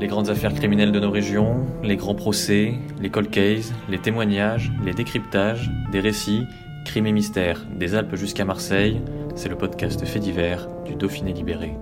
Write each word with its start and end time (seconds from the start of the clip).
Les 0.00 0.06
grandes 0.06 0.30
affaires 0.30 0.54
criminelles 0.54 0.92
de 0.92 1.00
nos 1.00 1.10
régions, 1.10 1.66
les 1.82 1.96
grands 1.96 2.14
procès, 2.14 2.74
les 3.02 3.10
cold 3.10 3.30
cases, 3.30 3.72
les 3.90 3.98
témoignages, 3.98 4.70
les 4.84 4.92
décryptages, 4.94 5.72
des 5.90 5.98
récits, 5.98 6.44
crimes 6.84 7.06
et 7.06 7.12
mystères, 7.12 7.66
des 7.76 7.96
Alpes 7.96 8.14
jusqu'à 8.14 8.44
Marseille, 8.44 9.00
c'est 9.34 9.48
le 9.48 9.58
podcast 9.58 10.04
fait 10.04 10.20
divers 10.20 10.68
du 10.84 10.94
Dauphiné 10.94 11.32
libéré. 11.32 11.72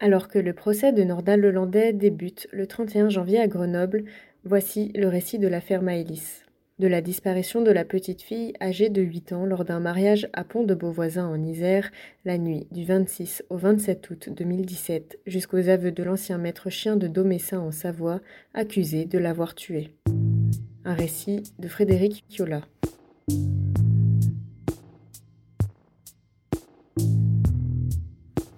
Alors 0.00 0.28
que 0.28 0.38
le 0.38 0.54
procès 0.54 0.92
de 0.92 1.02
Nordal 1.02 1.40
Lelandais 1.40 1.92
débute 1.92 2.48
le 2.52 2.66
31 2.66 3.10
janvier 3.10 3.40
à 3.40 3.48
Grenoble, 3.48 4.04
voici 4.44 4.92
le 4.94 5.08
récit 5.08 5.38
de 5.38 5.48
l'affaire 5.48 5.82
Maëlys 5.82 6.45
de 6.78 6.88
la 6.88 7.00
disparition 7.00 7.62
de 7.62 7.70
la 7.70 7.86
petite 7.86 8.20
fille 8.20 8.52
âgée 8.60 8.90
de 8.90 9.00
8 9.00 9.32
ans 9.32 9.46
lors 9.46 9.64
d'un 9.64 9.80
mariage 9.80 10.28
à 10.34 10.44
Pont 10.44 10.62
de 10.62 10.74
Beauvoisin 10.74 11.26
en 11.26 11.42
Isère 11.42 11.90
la 12.26 12.36
nuit 12.36 12.66
du 12.70 12.84
26 12.84 13.44
au 13.48 13.56
27 13.56 14.10
août 14.10 14.28
2017 14.30 15.20
jusqu'aux 15.26 15.70
aveux 15.70 15.90
de 15.90 16.02
l'ancien 16.02 16.36
maître 16.36 16.68
chien 16.68 16.96
de 16.96 17.06
Domessin 17.06 17.60
en 17.60 17.70
Savoie 17.70 18.20
accusé 18.52 19.06
de 19.06 19.18
l'avoir 19.18 19.54
tuée. 19.54 19.94
Un 20.84 20.92
récit 20.92 21.42
de 21.58 21.66
Frédéric 21.66 22.24
Kiola. 22.28 22.60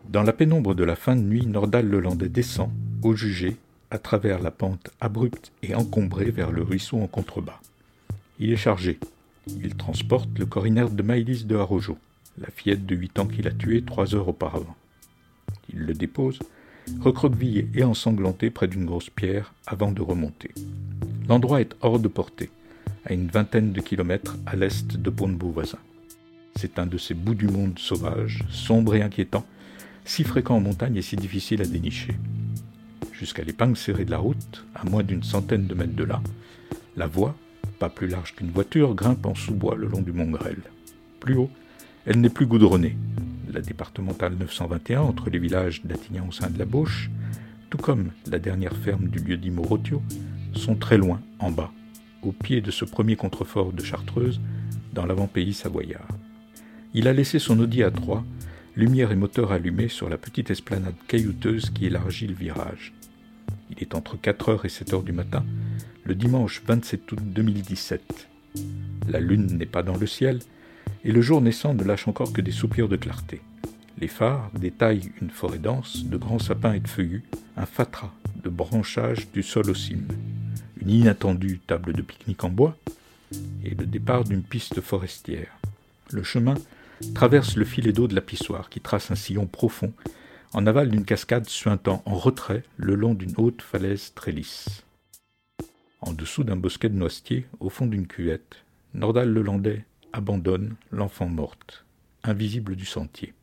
Dans 0.09 0.25
la 0.25 0.33
pénombre 0.33 0.75
de 0.75 0.83
la 0.83 0.97
fin 0.97 1.15
de 1.15 1.23
nuit, 1.23 1.47
Nordal 1.47 1.87
Lelandais 1.87 2.29
descend, 2.29 2.71
au 3.05 3.15
jugé, 3.15 3.57
à 3.93 3.99
travers 3.99 4.41
la 4.41 4.51
pente 4.51 4.91
abrupte 5.01 5.53
et 5.63 5.77
encombrée 5.77 6.33
vers 6.33 6.51
le 6.51 6.63
ruisseau 6.63 6.99
en 6.99 7.07
contrebas. 7.07 7.61
Il 8.41 8.53
est 8.53 8.57
chargé. 8.57 8.99
Il 9.63 9.75
transporte 9.75 10.39
le 10.39 10.47
corps 10.47 10.67
inerte 10.67 10.95
de 10.95 11.03
Maïlis 11.03 11.45
de 11.45 11.57
Harojo, 11.57 11.99
la 12.41 12.49
fillette 12.51 12.87
de 12.87 12.95
8 12.95 13.19
ans 13.19 13.27
qu'il 13.27 13.49
a 13.49 13.51
tuée 13.53 13.83
trois 13.83 14.15
heures 14.15 14.29
auparavant. 14.29 14.77
Il 15.73 15.81
le 15.81 15.95
dépose, 15.95 16.39
recroquevillé 17.01 17.69
et 17.75 17.83
ensanglanté 17.83 18.51
près 18.51 18.69
d'une 18.69 18.85
grosse 18.85 19.11
pierre 19.11 19.55
avant 19.67 19.91
de 19.91 20.03
remonter. 20.03 20.53
L'endroit 21.29 21.61
est 21.61 21.75
hors 21.81 21.99
de 21.99 22.09
portée, 22.09 22.51
à 23.05 23.13
une 23.13 23.29
vingtaine 23.29 23.73
de 23.73 23.81
kilomètres 23.81 24.37
à 24.47 24.55
l'est 24.55 24.97
de 24.97 25.11
Pont-de-Beauvoisin. 25.11 25.79
C'est 26.55 26.79
un 26.79 26.87
de 26.87 26.99
ces 26.99 27.15
bouts 27.15 27.35
du 27.35 27.49
monde 27.49 27.79
sauvages, 27.79 28.45
sombres 28.51 28.95
et 28.95 29.03
inquiétants, 29.03 29.47
si 30.05 30.25
fréquents 30.25 30.57
en 30.57 30.61
montagne 30.61 30.97
et 30.97 31.03
si 31.03 31.17
difficiles 31.17 31.63
à 31.63 31.67
dénicher. 31.67 32.15
Jusqu'à 33.13 33.43
l'épingle 33.43 33.77
serrée 33.77 34.05
de 34.05 34.11
la 34.11 34.19
route, 34.19 34.65
à 34.75 34.85
moins 34.85 35.03
d'une 35.03 35.23
centaine 35.23 35.67
de 35.67 35.75
mètres 35.75 35.97
de 35.97 36.05
là, 36.05 36.23
la 36.97 37.07
voie, 37.07 37.35
pas 37.79 37.89
plus 37.89 38.09
large 38.09 38.35
qu'une 38.35 38.51
voiture, 38.51 38.95
grimpe 38.95 39.27
en 39.27 39.35
sous-bois 39.35 39.77
le 39.77 39.87
long 39.89 40.03
du 40.03 40.13
mont 40.13 40.31
Grêle. 40.31 40.63
Plus 41.21 41.37
haut, 41.37 41.51
elle 42.07 42.21
n'est 42.21 42.29
plus 42.29 42.47
goudronnée. 42.47 42.97
La 43.53 43.61
départementale 43.61 44.35
921 44.39 45.01
entre 45.01 45.31
les 45.31 45.39
villages 45.39 45.85
d'Attignan 45.85 46.27
au 46.29 46.33
sein 46.33 46.51
de 46.51 46.59
la 46.59 46.65
Bauche, 46.65 47.11
tout 47.71 47.79
comme 47.79 48.11
la 48.27 48.39
dernière 48.39 48.77
ferme 48.77 49.09
du 49.09 49.19
lieu-dit 49.19 49.51
Morotio, 49.51 50.03
sont 50.55 50.75
très 50.75 50.99
loin, 50.99 51.21
en 51.39 51.51
bas, 51.51 51.71
au 52.23 52.33
pied 52.33 52.61
de 52.61 52.71
ce 52.71 52.85
premier 52.85 53.17
contrefort 53.17 53.73
de 53.73 53.83
Chartreuse, 53.83 54.41
dans 54.93 55.07
l'avant-pays 55.07 55.55
savoyard. 55.55 56.09
Il 56.95 57.07
a 57.09 57.13
laissé 57.13 57.39
son 57.39 57.59
Audi 57.61 57.83
à 57.83 57.91
3 57.91 58.25
lumière 58.79 59.11
et 59.11 59.17
moteur 59.17 59.51
allumés 59.51 59.89
sur 59.89 60.09
la 60.09 60.17
petite 60.17 60.53
esplanade 60.53 60.95
caillouteuse 61.09 61.71
qui 61.71 61.87
élargit 61.87 62.29
le 62.29 62.35
virage. 62.35 62.93
Il 63.71 63.83
est 63.83 63.97
entre 63.97 64.17
4h 64.17 64.65
et 64.65 64.69
7h 64.69 65.03
du 65.03 65.11
matin, 65.11 65.45
le 66.09 66.15
dimanche 66.15 66.63
27 66.67 67.13
août 67.13 67.19
2017. 67.23 68.29
La 69.11 69.21
lune 69.21 69.59
n'est 69.59 69.67
pas 69.67 69.83
dans 69.83 69.99
le 69.99 70.07
ciel, 70.07 70.39
et 71.05 71.13
le 71.13 71.21
jour 71.21 71.43
naissant 71.43 71.75
ne 71.75 71.85
lâche 71.85 72.09
encore 72.09 72.33
que 72.33 72.41
des 72.41 72.51
soupirs 72.51 72.89
de 72.89 72.97
clarté. 72.97 73.43
Les 73.99 74.09
phares 74.09 74.51
détaillent 74.59 75.13
une 75.21 75.29
forêt 75.29 75.59
dense 75.59 76.07
de 76.07 76.17
grands 76.17 76.39
sapins 76.39 76.73
et 76.73 76.81
de 76.81 76.89
feuillus, 76.89 77.25
un 77.59 77.67
fatras 77.67 78.15
de 78.43 78.49
branchages 78.49 79.31
du 79.33 79.43
sol 79.43 79.69
aux 79.69 79.75
cimes, 79.75 80.09
une 80.81 80.89
inattendue 80.89 81.61
table 81.67 81.93
de 81.93 82.01
pique-nique 82.01 82.43
en 82.43 82.49
bois, 82.49 82.79
et 83.63 83.75
le 83.75 83.85
départ 83.85 84.25
d'une 84.25 84.43
piste 84.43 84.81
forestière. 84.81 85.59
Le 86.11 86.23
chemin 86.23 86.55
traverse 87.15 87.55
le 87.55 87.67
filet 87.67 87.93
d'eau 87.93 88.09
de 88.09 88.15
la 88.15 88.23
pissoire 88.23 88.71
qui 88.71 88.81
trace 88.81 89.11
un 89.11 89.15
sillon 89.15 89.47
profond 89.47 89.93
en 90.55 90.67
aval 90.67 90.89
d'une 90.89 91.05
cascade 91.05 91.47
suintant 91.51 92.03
en 92.07 92.15
retrait 92.15 92.63
le 92.79 92.95
long 92.95 93.13
d'une 93.13 93.35
haute 93.37 93.61
falaise 93.61 94.13
très 94.15 94.33
lisse. 94.33 94.85
En 96.01 96.13
dessous 96.13 96.45
d'un 96.45 96.57
bosquet 96.57 96.89
de 96.89 96.95
noisetiers, 96.95 97.47
au 97.59 97.71
fond 97.71 97.87
d'une 97.87 98.07
cuvette, 98.07 98.65
Nordal 98.95 99.33
Lelandais 99.33 99.85
abandonne 100.13 100.77
l'enfant 100.93 101.27
morte, 101.27 101.85
invisible 102.23 102.77
du 102.77 102.85
sentier. 102.85 103.35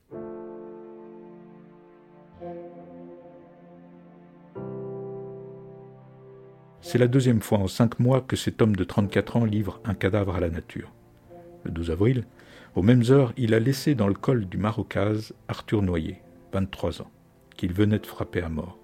C'est 6.81 6.97
la 6.97 7.07
deuxième 7.07 7.41
fois 7.41 7.57
en 7.57 7.67
cinq 7.67 7.99
mois 7.99 8.21
que 8.21 8.37
cet 8.37 8.61
homme 8.61 8.75
de 8.75 8.83
34 8.85 9.35
ans 9.35 9.45
livre 9.45 9.81
un 9.83 9.93
cadavre 9.93 10.35
à 10.35 10.39
la 10.39 10.49
nature. 10.49 10.93
Le 11.65 11.71
12 11.71 11.91
avril, 11.91 12.25
aux 12.75 12.83
mêmes 12.83 13.03
heures, 13.09 13.33
il 13.35 13.53
a 13.53 13.59
laissé 13.59 13.95
dans 13.95 14.07
le 14.07 14.13
col 14.13 14.45
du 14.45 14.57
Marocaz 14.57 15.33
Arthur 15.49 15.81
Noyer, 15.81 16.21
23 16.53 17.01
ans, 17.01 17.11
qu'il 17.57 17.73
venait 17.73 17.99
de 17.99 18.05
frapper 18.05 18.41
à 18.41 18.49
mort. 18.49 18.77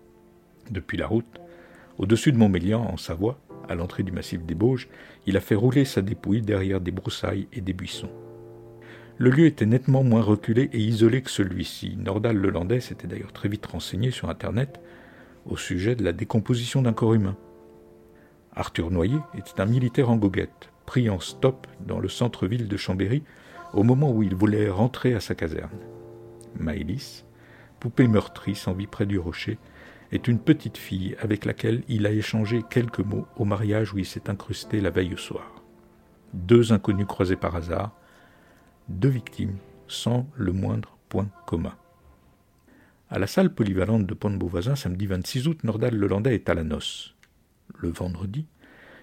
Depuis 0.71 0.97
la 0.97 1.07
route, 1.07 1.39
au-dessus 1.97 2.31
de 2.31 2.37
Montmélian, 2.37 2.81
en 2.81 2.97
Savoie, 2.97 3.39
à 3.71 3.75
l'entrée 3.75 4.03
du 4.03 4.11
massif 4.11 4.43
des 4.43 4.55
Bauges, 4.55 4.87
il 5.25 5.37
a 5.37 5.41
fait 5.41 5.55
rouler 5.55 5.85
sa 5.85 6.01
dépouille 6.01 6.41
derrière 6.41 6.81
des 6.81 6.91
broussailles 6.91 7.47
et 7.53 7.61
des 7.61 7.73
buissons. 7.73 8.11
Le 9.17 9.29
lieu 9.29 9.45
était 9.45 9.65
nettement 9.65 10.03
moins 10.03 10.21
reculé 10.21 10.69
et 10.73 10.79
isolé 10.79 11.21
que 11.21 11.29
celui-ci. 11.29 11.95
Nordal 11.97 12.37
Lelandais 12.37 12.79
s'était 12.79 13.07
d'ailleurs 13.07 13.33
très 13.33 13.49
vite 13.49 13.65
renseigné 13.65 14.11
sur 14.11 14.29
Internet 14.29 14.79
au 15.45 15.57
sujet 15.57 15.95
de 15.95 16.03
la 16.03 16.11
décomposition 16.11 16.81
d'un 16.81 16.93
corps 16.93 17.13
humain. 17.13 17.37
Arthur 18.55 18.91
Noyer 18.91 19.19
était 19.37 19.61
un 19.61 19.65
militaire 19.65 20.09
en 20.09 20.17
goguette, 20.17 20.69
pris 20.85 21.09
en 21.09 21.19
stop 21.19 21.67
dans 21.85 21.99
le 21.99 22.09
centre-ville 22.09 22.67
de 22.67 22.77
Chambéry 22.77 23.23
au 23.73 23.83
moment 23.83 24.11
où 24.11 24.23
il 24.23 24.35
voulait 24.35 24.69
rentrer 24.69 25.13
à 25.13 25.19
sa 25.19 25.35
caserne. 25.35 25.69
Maëlys, 26.59 27.25
poupée 27.79 28.07
meurtrie 28.07 28.55
sans 28.55 28.73
vie 28.73 28.87
près 28.87 29.05
du 29.05 29.19
rocher, 29.19 29.57
est 30.11 30.27
une 30.27 30.39
petite 30.39 30.77
fille 30.77 31.15
avec 31.19 31.45
laquelle 31.45 31.83
il 31.87 32.05
a 32.05 32.11
échangé 32.11 32.63
quelques 32.69 32.99
mots 32.99 33.27
au 33.37 33.45
mariage 33.45 33.93
où 33.93 33.97
il 33.97 34.05
s'est 34.05 34.29
incrusté 34.29 34.81
la 34.81 34.89
veille 34.89 35.13
au 35.13 35.17
soir. 35.17 35.63
Deux 36.33 36.73
inconnus 36.73 37.07
croisés 37.07 37.35
par 37.35 37.55
hasard, 37.55 37.95
deux 38.89 39.09
victimes 39.09 39.57
sans 39.87 40.29
le 40.35 40.51
moindre 40.51 40.97
point 41.09 41.29
commun. 41.45 41.75
À 43.09 43.19
la 43.19 43.27
salle 43.27 43.53
polyvalente 43.53 44.05
de 44.05 44.13
Pont-de-Beauvoisin, 44.13 44.75
samedi 44.75 45.05
26 45.05 45.47
août, 45.47 45.63
Nordal 45.63 45.95
Lelandais 45.95 46.35
est 46.35 46.49
à 46.49 46.53
la 46.53 46.63
noce. 46.63 47.15
Le 47.77 47.89
vendredi, 47.89 48.45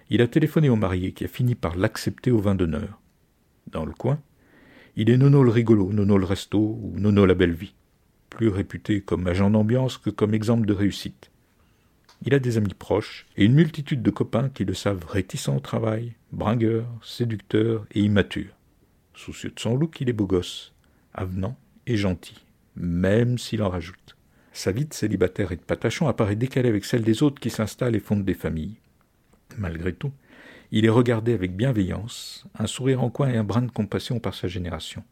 il 0.09 0.21
a 0.21 0.27
téléphoné 0.27 0.69
au 0.69 0.75
marié 0.75 1.11
qui 1.11 1.25
a 1.25 1.27
fini 1.27 1.53
par 1.53 1.75
l'accepter 1.75 2.31
au 2.31 2.39
vin 2.39 2.55
d'honneur. 2.55 2.99
Dans 3.67 3.85
le 3.85 3.93
coin, 3.93 4.19
il 4.95 5.11
est 5.11 5.17
Nono 5.17 5.43
le 5.43 5.51
rigolo, 5.51 5.93
Nono 5.93 6.17
le 6.17 6.25
resto 6.25 6.57
ou 6.57 6.93
Nono 6.97 7.25
la 7.25 7.35
belle 7.35 7.53
vie 7.53 7.75
plus 8.29 8.49
réputé 8.49 9.01
comme 9.01 9.27
agent 9.27 9.49
d'ambiance 9.49 9.97
que 9.97 10.09
comme 10.09 10.33
exemple 10.33 10.65
de 10.65 10.73
réussite. 10.73 11.31
Il 12.25 12.33
a 12.33 12.39
des 12.39 12.57
amis 12.57 12.73
proches 12.73 13.25
et 13.37 13.45
une 13.45 13.53
multitude 13.53 14.01
de 14.01 14.11
copains 14.11 14.49
qui 14.49 14.65
le 14.65 14.73
savent 14.73 15.05
réticent 15.07 15.49
au 15.49 15.59
travail, 15.59 16.13
bringueur, 16.31 16.85
séducteur 17.01 17.85
et 17.91 18.01
immature. 18.01 18.53
Soucieux 19.13 19.51
de 19.51 19.59
son 19.59 19.75
look, 19.75 20.01
il 20.01 20.09
est 20.09 20.13
beau 20.13 20.25
gosse, 20.25 20.73
avenant 21.13 21.57
et 21.87 21.95
gentil, 21.95 22.45
même 22.75 23.37
s'il 23.37 23.63
en 23.63 23.69
rajoute. 23.69 24.17
Sa 24.51 24.71
vie 24.71 24.85
de 24.85 24.93
célibataire 24.93 25.51
et 25.51 25.55
de 25.55 25.61
patachon 25.61 26.07
apparaît 26.07 26.35
décalée 26.35 26.69
avec 26.69 26.83
celle 26.83 27.03
des 27.03 27.23
autres 27.23 27.39
qui 27.39 27.49
s'installent 27.49 27.95
et 27.95 28.01
fondent 28.01 28.25
des 28.25 28.33
familles. 28.33 28.77
Malgré 29.57 29.93
tout, 29.93 30.11
il 30.71 30.85
est 30.85 30.89
regardé 30.89 31.33
avec 31.33 31.55
bienveillance, 31.55 32.45
un 32.57 32.67
sourire 32.67 33.01
en 33.01 33.09
coin 33.09 33.29
et 33.29 33.37
un 33.37 33.43
brin 33.43 33.61
de 33.61 33.71
compassion 33.71 34.19
par 34.19 34.33
sa 34.33 34.47
génération, 34.47 35.03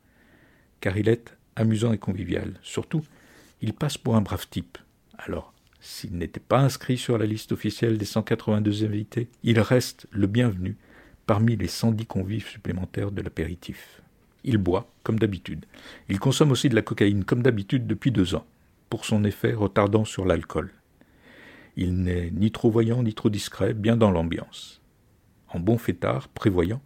car 0.82 0.98
il 0.98 1.08
est 1.08 1.37
amusant 1.58 1.92
et 1.92 1.98
convivial. 1.98 2.54
Surtout, 2.62 3.02
il 3.62 3.74
passe 3.74 3.98
pour 3.98 4.16
un 4.16 4.22
brave 4.22 4.48
type. 4.50 4.78
Alors, 5.18 5.54
s'il 5.80 6.18
n'était 6.18 6.40
pas 6.40 6.60
inscrit 6.60 6.98
sur 6.98 7.18
la 7.18 7.26
liste 7.26 7.52
officielle 7.52 7.98
des 7.98 8.06
182 8.06 8.86
invités, 8.86 9.28
il 9.44 9.60
reste 9.60 10.08
le 10.12 10.28
bienvenu 10.28 10.78
parmi 11.26 11.58
les 11.58 11.68
110 11.68 12.06
convives 12.06 12.48
supplémentaires 12.48 13.12
de 13.12 13.22
l'apéritif. 13.22 14.02
Il 14.44 14.58
boit, 14.58 14.90
comme 15.04 15.20
d'habitude. 15.20 15.66
Il 16.08 16.20
consomme 16.20 16.52
aussi 16.52 16.70
de 16.70 16.76
la 16.76 16.82
cocaïne, 16.82 17.26
comme 17.26 17.42
d'habitude, 17.42 17.88
depuis 17.88 18.12
deux 18.12 18.36
ans, 18.36 18.46
pour 18.90 19.04
son 19.04 19.24
effet 19.26 19.54
retardant 19.54 20.06
sur 20.06 20.26
l'alcool. 20.26 20.72
Il 21.76 22.02
n'est 22.04 22.32
ni 22.32 22.52
trop 22.52 22.72
voyant 22.72 23.04
ni 23.04 23.14
trop 23.14 23.30
discret, 23.30 23.74
bien 23.74 23.98
dans 23.98 24.12
l'ambiance. 24.12 24.82
En 25.50 25.60
bon 25.60 25.78
fêtard, 25.78 26.28
prévoyant, 26.30 26.82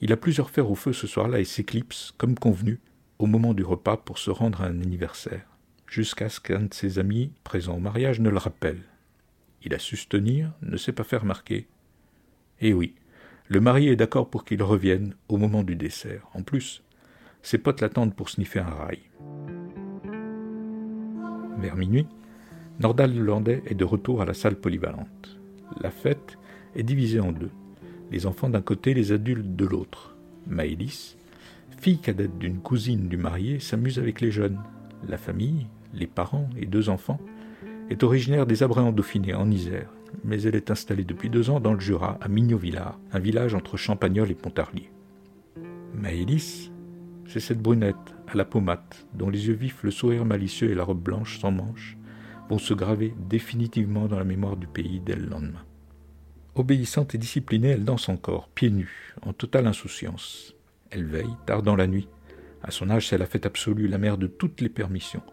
il 0.00 0.12
a 0.12 0.16
plusieurs 0.16 0.50
fers 0.50 0.70
au 0.70 0.74
feu 0.74 0.92
ce 0.92 1.06
soir-là 1.06 1.40
et 1.40 1.44
s'éclipse, 1.44 2.14
comme 2.16 2.36
convenu, 2.36 2.80
au 3.24 3.26
moment 3.26 3.54
du 3.54 3.64
repas 3.64 3.96
pour 3.96 4.18
se 4.18 4.30
rendre 4.30 4.60
à 4.60 4.66
un 4.66 4.82
anniversaire, 4.82 5.46
jusqu'à 5.86 6.28
ce 6.28 6.40
qu'un 6.40 6.64
de 6.64 6.74
ses 6.74 6.98
amis 6.98 7.32
présents 7.42 7.76
au 7.76 7.80
mariage 7.80 8.20
ne 8.20 8.28
le 8.28 8.36
rappelle. 8.36 8.82
Il 9.62 9.72
a 9.72 9.78
su 9.78 9.96
tenir, 10.06 10.52
ne 10.60 10.76
s'est 10.76 10.92
pas 10.92 11.04
fait 11.04 11.16
remarquer. 11.16 11.66
Eh 12.60 12.74
oui, 12.74 12.94
le 13.48 13.62
marié 13.62 13.92
est 13.92 13.96
d'accord 13.96 14.28
pour 14.28 14.44
qu'il 14.44 14.62
revienne 14.62 15.14
au 15.28 15.38
moment 15.38 15.62
du 15.62 15.74
dessert. 15.74 16.28
En 16.34 16.42
plus, 16.42 16.82
ses 17.40 17.56
potes 17.56 17.80
l'attendent 17.80 18.14
pour 18.14 18.28
sniffer 18.28 18.58
un 18.58 18.74
rail. 18.74 19.00
Vers 21.56 21.76
minuit, 21.76 22.06
Nordal 22.78 23.18
Landais 23.18 23.62
est 23.64 23.74
de 23.74 23.86
retour 23.86 24.20
à 24.20 24.26
la 24.26 24.34
salle 24.34 24.56
polyvalente. 24.56 25.38
La 25.80 25.90
fête 25.90 26.36
est 26.76 26.82
divisée 26.82 27.20
en 27.20 27.32
deux. 27.32 27.52
Les 28.10 28.26
enfants 28.26 28.50
d'un 28.50 28.60
côté, 28.60 28.92
les 28.92 29.12
adultes 29.12 29.56
de 29.56 29.64
l'autre. 29.64 30.14
Fille 31.80 31.98
cadette 31.98 32.38
d'une 32.38 32.58
cousine 32.58 33.08
du 33.08 33.16
marié, 33.16 33.60
s'amuse 33.60 33.98
avec 33.98 34.20
les 34.20 34.30
jeunes. 34.30 34.60
La 35.08 35.18
famille, 35.18 35.66
les 35.92 36.06
parents 36.06 36.48
et 36.56 36.66
deux 36.66 36.88
enfants, 36.88 37.20
est 37.90 38.02
originaire 38.02 38.46
des 38.46 38.62
Abrets 38.62 38.80
en 38.80 38.92
Dauphiné, 38.92 39.34
en 39.34 39.50
Isère, 39.50 39.90
mais 40.24 40.42
elle 40.42 40.56
est 40.56 40.70
installée 40.70 41.04
depuis 41.04 41.30
deux 41.30 41.50
ans 41.50 41.60
dans 41.60 41.74
le 41.74 41.80
Jura, 41.80 42.18
à 42.20 42.28
Mignot-Villard, 42.28 42.98
un 43.12 43.18
village 43.18 43.54
entre 43.54 43.76
Champagnol 43.76 44.30
et 44.30 44.34
Pontarlier. 44.34 44.90
Maëlys, 45.94 46.70
c'est 47.26 47.40
cette 47.40 47.60
brunette, 47.60 48.14
à 48.28 48.36
la 48.36 48.44
peau 48.44 48.60
mate, 48.60 49.06
dont 49.14 49.28
les 49.28 49.48
yeux 49.48 49.54
vifs, 49.54 49.82
le 49.82 49.90
sourire 49.90 50.24
malicieux 50.24 50.70
et 50.70 50.74
la 50.74 50.84
robe 50.84 51.02
blanche 51.02 51.38
sans 51.38 51.50
manches 51.50 51.96
vont 52.48 52.58
se 52.58 52.74
graver 52.74 53.14
définitivement 53.28 54.06
dans 54.06 54.18
la 54.18 54.24
mémoire 54.24 54.56
du 54.56 54.66
pays 54.66 55.00
dès 55.00 55.16
le 55.16 55.26
lendemain. 55.26 55.64
Obéissante 56.54 57.14
et 57.14 57.18
disciplinée, 57.18 57.70
elle 57.70 57.84
danse 57.84 58.08
encore, 58.08 58.48
pieds 58.48 58.70
nus, 58.70 59.14
en 59.22 59.32
totale 59.32 59.66
insouciance. 59.66 60.54
Elle 60.94 61.06
veille, 61.06 61.36
tard 61.44 61.64
dans 61.64 61.74
la 61.74 61.88
nuit. 61.88 62.08
À 62.62 62.70
son 62.70 62.88
âge, 62.88 63.08
c'est 63.08 63.18
la 63.18 63.26
fête 63.26 63.46
absolue, 63.46 63.88
la 63.88 63.98
mère 63.98 64.16
de 64.16 64.28
toutes 64.28 64.60
les 64.60 64.68
permissions. 64.68 65.24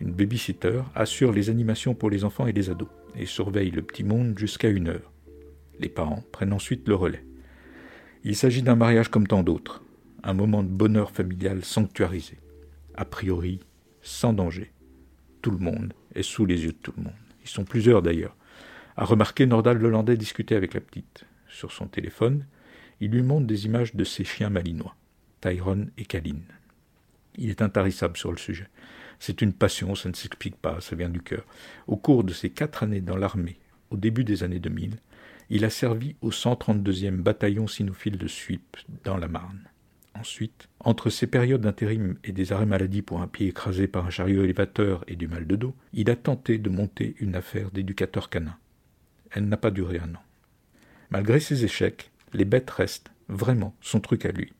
Une 0.00 0.12
babysitter 0.12 0.80
assure 0.94 1.32
les 1.32 1.50
animations 1.50 1.94
pour 1.94 2.08
les 2.08 2.24
enfants 2.24 2.46
et 2.46 2.52
les 2.52 2.70
ados 2.70 2.88
et 3.14 3.26
surveille 3.26 3.70
le 3.70 3.82
petit 3.82 4.04
monde 4.04 4.38
jusqu'à 4.38 4.70
une 4.70 4.88
heure. 4.88 5.12
Les 5.80 5.90
parents 5.90 6.24
prennent 6.32 6.54
ensuite 6.54 6.88
le 6.88 6.94
relais. 6.94 7.26
Il 8.24 8.34
s'agit 8.34 8.62
d'un 8.62 8.74
mariage 8.74 9.10
comme 9.10 9.26
tant 9.26 9.42
d'autres, 9.42 9.82
un 10.22 10.32
moment 10.32 10.62
de 10.62 10.68
bonheur 10.68 11.10
familial 11.10 11.62
sanctuarisé, 11.62 12.38
a 12.94 13.04
priori 13.04 13.60
sans 14.00 14.32
danger. 14.32 14.72
Tout 15.42 15.50
le 15.50 15.58
monde 15.58 15.92
est 16.14 16.22
sous 16.22 16.46
les 16.46 16.64
yeux 16.64 16.72
de 16.72 16.78
tout 16.78 16.94
le 16.96 17.02
monde. 17.02 17.12
Ils 17.42 17.50
sont 17.50 17.64
plusieurs 17.64 18.00
d'ailleurs. 18.00 18.34
A 18.96 19.04
remarqué 19.04 19.44
Nordal 19.44 19.76
Lelandais 19.76 20.16
discuter 20.16 20.56
avec 20.56 20.72
la 20.72 20.80
petite. 20.80 21.26
Sur 21.48 21.70
son 21.70 21.86
téléphone, 21.86 22.46
il 23.00 23.10
lui 23.10 23.22
montre 23.22 23.46
des 23.46 23.66
images 23.66 23.94
de 23.94 24.04
ses 24.04 24.24
chiens 24.24 24.50
malinois, 24.50 24.96
Tyrone 25.40 25.90
et 25.96 26.04
Kaline. 26.04 26.44
Il 27.36 27.50
est 27.50 27.62
intarissable 27.62 28.16
sur 28.16 28.30
le 28.30 28.38
sujet. 28.38 28.68
C'est 29.18 29.42
une 29.42 29.52
passion, 29.52 29.94
ça 29.94 30.08
ne 30.08 30.14
s'explique 30.14 30.56
pas, 30.56 30.80
ça 30.80 30.96
vient 30.96 31.08
du 31.08 31.20
cœur. 31.20 31.44
Au 31.86 31.96
cours 31.96 32.24
de 32.24 32.32
ses 32.32 32.50
quatre 32.50 32.82
années 32.82 33.00
dans 33.00 33.16
l'armée, 33.16 33.58
au 33.90 33.96
début 33.96 34.24
des 34.24 34.42
années 34.42 34.60
2000, 34.60 34.96
il 35.50 35.64
a 35.64 35.70
servi 35.70 36.16
au 36.20 36.30
132e 36.30 37.16
bataillon 37.16 37.66
cynophile 37.66 38.18
de 38.18 38.28
Suippes, 38.28 38.76
dans 39.04 39.16
la 39.16 39.28
Marne. 39.28 39.68
Ensuite, 40.14 40.68
entre 40.80 41.08
ces 41.08 41.26
périodes 41.26 41.62
d'intérim 41.62 42.16
et 42.24 42.32
des 42.32 42.52
arrêts 42.52 42.66
maladie 42.66 43.02
pour 43.02 43.20
un 43.20 43.26
pied 43.26 43.48
écrasé 43.48 43.86
par 43.86 44.06
un 44.06 44.10
chariot 44.10 44.44
élévateur 44.44 45.04
et 45.08 45.16
du 45.16 45.28
mal 45.28 45.46
de 45.46 45.56
dos, 45.56 45.74
il 45.92 46.10
a 46.10 46.16
tenté 46.16 46.58
de 46.58 46.68
monter 46.68 47.14
une 47.20 47.36
affaire 47.36 47.70
d'éducateur 47.70 48.28
canin. 48.28 48.56
Elle 49.30 49.48
n'a 49.48 49.56
pas 49.56 49.70
duré 49.70 49.98
un 49.98 50.14
an. 50.14 50.22
Malgré 51.10 51.40
ses 51.40 51.64
échecs, 51.64 52.10
les 52.32 52.44
bêtes 52.44 52.70
restent 52.70 53.10
vraiment 53.28 53.74
son 53.80 54.00
truc 54.00 54.24
à 54.26 54.32
lui. 54.32 54.52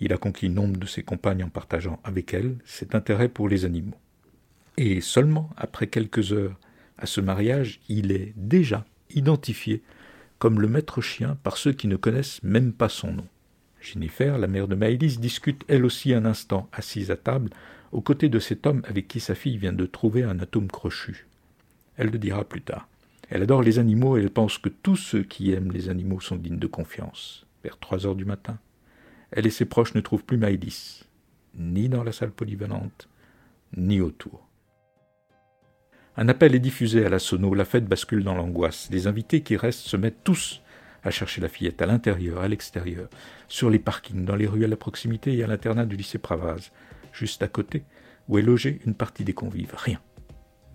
Il 0.00 0.12
a 0.12 0.18
conquis 0.18 0.48
nombre 0.48 0.78
de 0.78 0.86
ses 0.86 1.02
compagnes 1.02 1.44
en 1.44 1.48
partageant 1.48 2.00
avec 2.04 2.34
elles 2.34 2.56
cet 2.64 2.94
intérêt 2.94 3.28
pour 3.28 3.48
les 3.48 3.64
animaux. 3.64 3.96
Et 4.76 5.00
seulement 5.00 5.50
après 5.56 5.86
quelques 5.86 6.32
heures 6.32 6.58
à 6.98 7.06
ce 7.06 7.20
mariage, 7.20 7.80
il 7.88 8.12
est 8.12 8.32
déjà 8.36 8.84
identifié 9.14 9.82
comme 10.38 10.60
le 10.60 10.68
maître 10.68 11.00
chien 11.00 11.38
par 11.42 11.56
ceux 11.56 11.72
qui 11.72 11.88
ne 11.88 11.96
connaissent 11.96 12.42
même 12.42 12.72
pas 12.72 12.88
son 12.88 13.12
nom. 13.12 13.26
Jennifer, 13.80 14.36
la 14.38 14.48
mère 14.48 14.68
de 14.68 14.74
Maëlys, 14.74 15.18
discute 15.18 15.64
elle 15.68 15.84
aussi 15.84 16.12
un 16.12 16.24
instant, 16.24 16.68
assise 16.72 17.10
à 17.10 17.16
table, 17.16 17.50
aux 17.92 18.00
côtés 18.00 18.28
de 18.28 18.38
cet 18.38 18.66
homme 18.66 18.82
avec 18.86 19.08
qui 19.08 19.20
sa 19.20 19.34
fille 19.34 19.58
vient 19.58 19.72
de 19.72 19.86
trouver 19.86 20.24
un 20.24 20.40
atome 20.40 20.68
crochu. 20.68 21.26
Elle 21.96 22.10
le 22.10 22.18
dira 22.18 22.44
plus 22.44 22.62
tard. 22.62 22.88
Elle 23.28 23.42
adore 23.42 23.62
les 23.62 23.78
animaux 23.78 24.16
et 24.16 24.20
elle 24.20 24.30
pense 24.30 24.58
que 24.58 24.68
tous 24.68 24.96
ceux 24.96 25.22
qui 25.22 25.52
aiment 25.52 25.72
les 25.72 25.88
animaux 25.88 26.20
sont 26.20 26.36
dignes 26.36 26.58
de 26.58 26.66
confiance. 26.66 27.46
Vers 27.64 27.78
trois 27.78 28.06
heures 28.06 28.14
du 28.14 28.24
matin, 28.24 28.58
elle 29.32 29.46
et 29.46 29.50
ses 29.50 29.64
proches 29.64 29.94
ne 29.94 30.00
trouvent 30.00 30.24
plus 30.24 30.36
Maëlys, 30.36 31.04
ni 31.56 31.88
dans 31.88 32.04
la 32.04 32.12
salle 32.12 32.30
polyvalente, 32.30 33.08
ni 33.76 34.00
autour. 34.00 34.46
Un 36.16 36.28
appel 36.28 36.54
est 36.54 36.60
diffusé 36.60 37.04
à 37.04 37.08
la 37.08 37.18
sono, 37.18 37.52
la 37.52 37.64
fête 37.64 37.86
bascule 37.86 38.24
dans 38.24 38.34
l'angoisse. 38.34 38.88
Les 38.90 39.06
invités 39.06 39.42
qui 39.42 39.56
restent 39.56 39.80
se 39.80 39.96
mettent 39.96 40.24
tous 40.24 40.62
à 41.02 41.10
chercher 41.10 41.40
la 41.40 41.48
fillette 41.48 41.82
à 41.82 41.86
l'intérieur, 41.86 42.40
à 42.40 42.48
l'extérieur, 42.48 43.08
sur 43.48 43.68
les 43.68 43.78
parkings, 43.78 44.24
dans 44.24 44.36
les 44.36 44.46
rues 44.46 44.64
à 44.64 44.68
la 44.68 44.76
proximité 44.76 45.36
et 45.36 45.44
à 45.44 45.46
l'internat 45.46 45.84
du 45.84 45.96
lycée 45.96 46.18
Pravaz, 46.18 46.70
juste 47.12 47.42
à 47.42 47.48
côté, 47.48 47.84
où 48.28 48.38
est 48.38 48.42
logée 48.42 48.80
une 48.86 48.94
partie 48.94 49.24
des 49.24 49.34
convives. 49.34 49.74
Rien. 49.76 50.00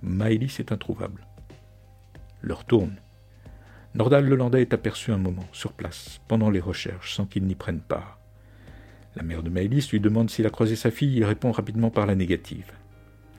Maëlys 0.01 0.59
est 0.59 0.71
introuvable. 0.71 1.25
L'heure 2.41 2.65
tourne. 2.65 2.95
Nordal 3.93 4.25
Lelandais 4.25 4.61
est 4.61 4.73
aperçu 4.73 5.11
un 5.11 5.17
moment, 5.17 5.45
sur 5.51 5.73
place, 5.73 6.21
pendant 6.27 6.49
les 6.49 6.59
recherches, 6.59 7.15
sans 7.15 7.25
qu'il 7.25 7.43
n'y 7.43 7.55
prenne 7.55 7.81
part. 7.81 8.19
La 9.15 9.23
mère 9.23 9.43
de 9.43 9.49
Maëlys 9.49 9.91
lui 9.91 9.99
demande 9.99 10.29
s'il 10.29 10.45
a 10.45 10.49
croisé 10.49 10.75
sa 10.75 10.91
fille, 10.91 11.17
il 11.17 11.25
répond 11.25 11.51
rapidement 11.51 11.89
par 11.89 12.05
la 12.05 12.15
négative. 12.15 12.71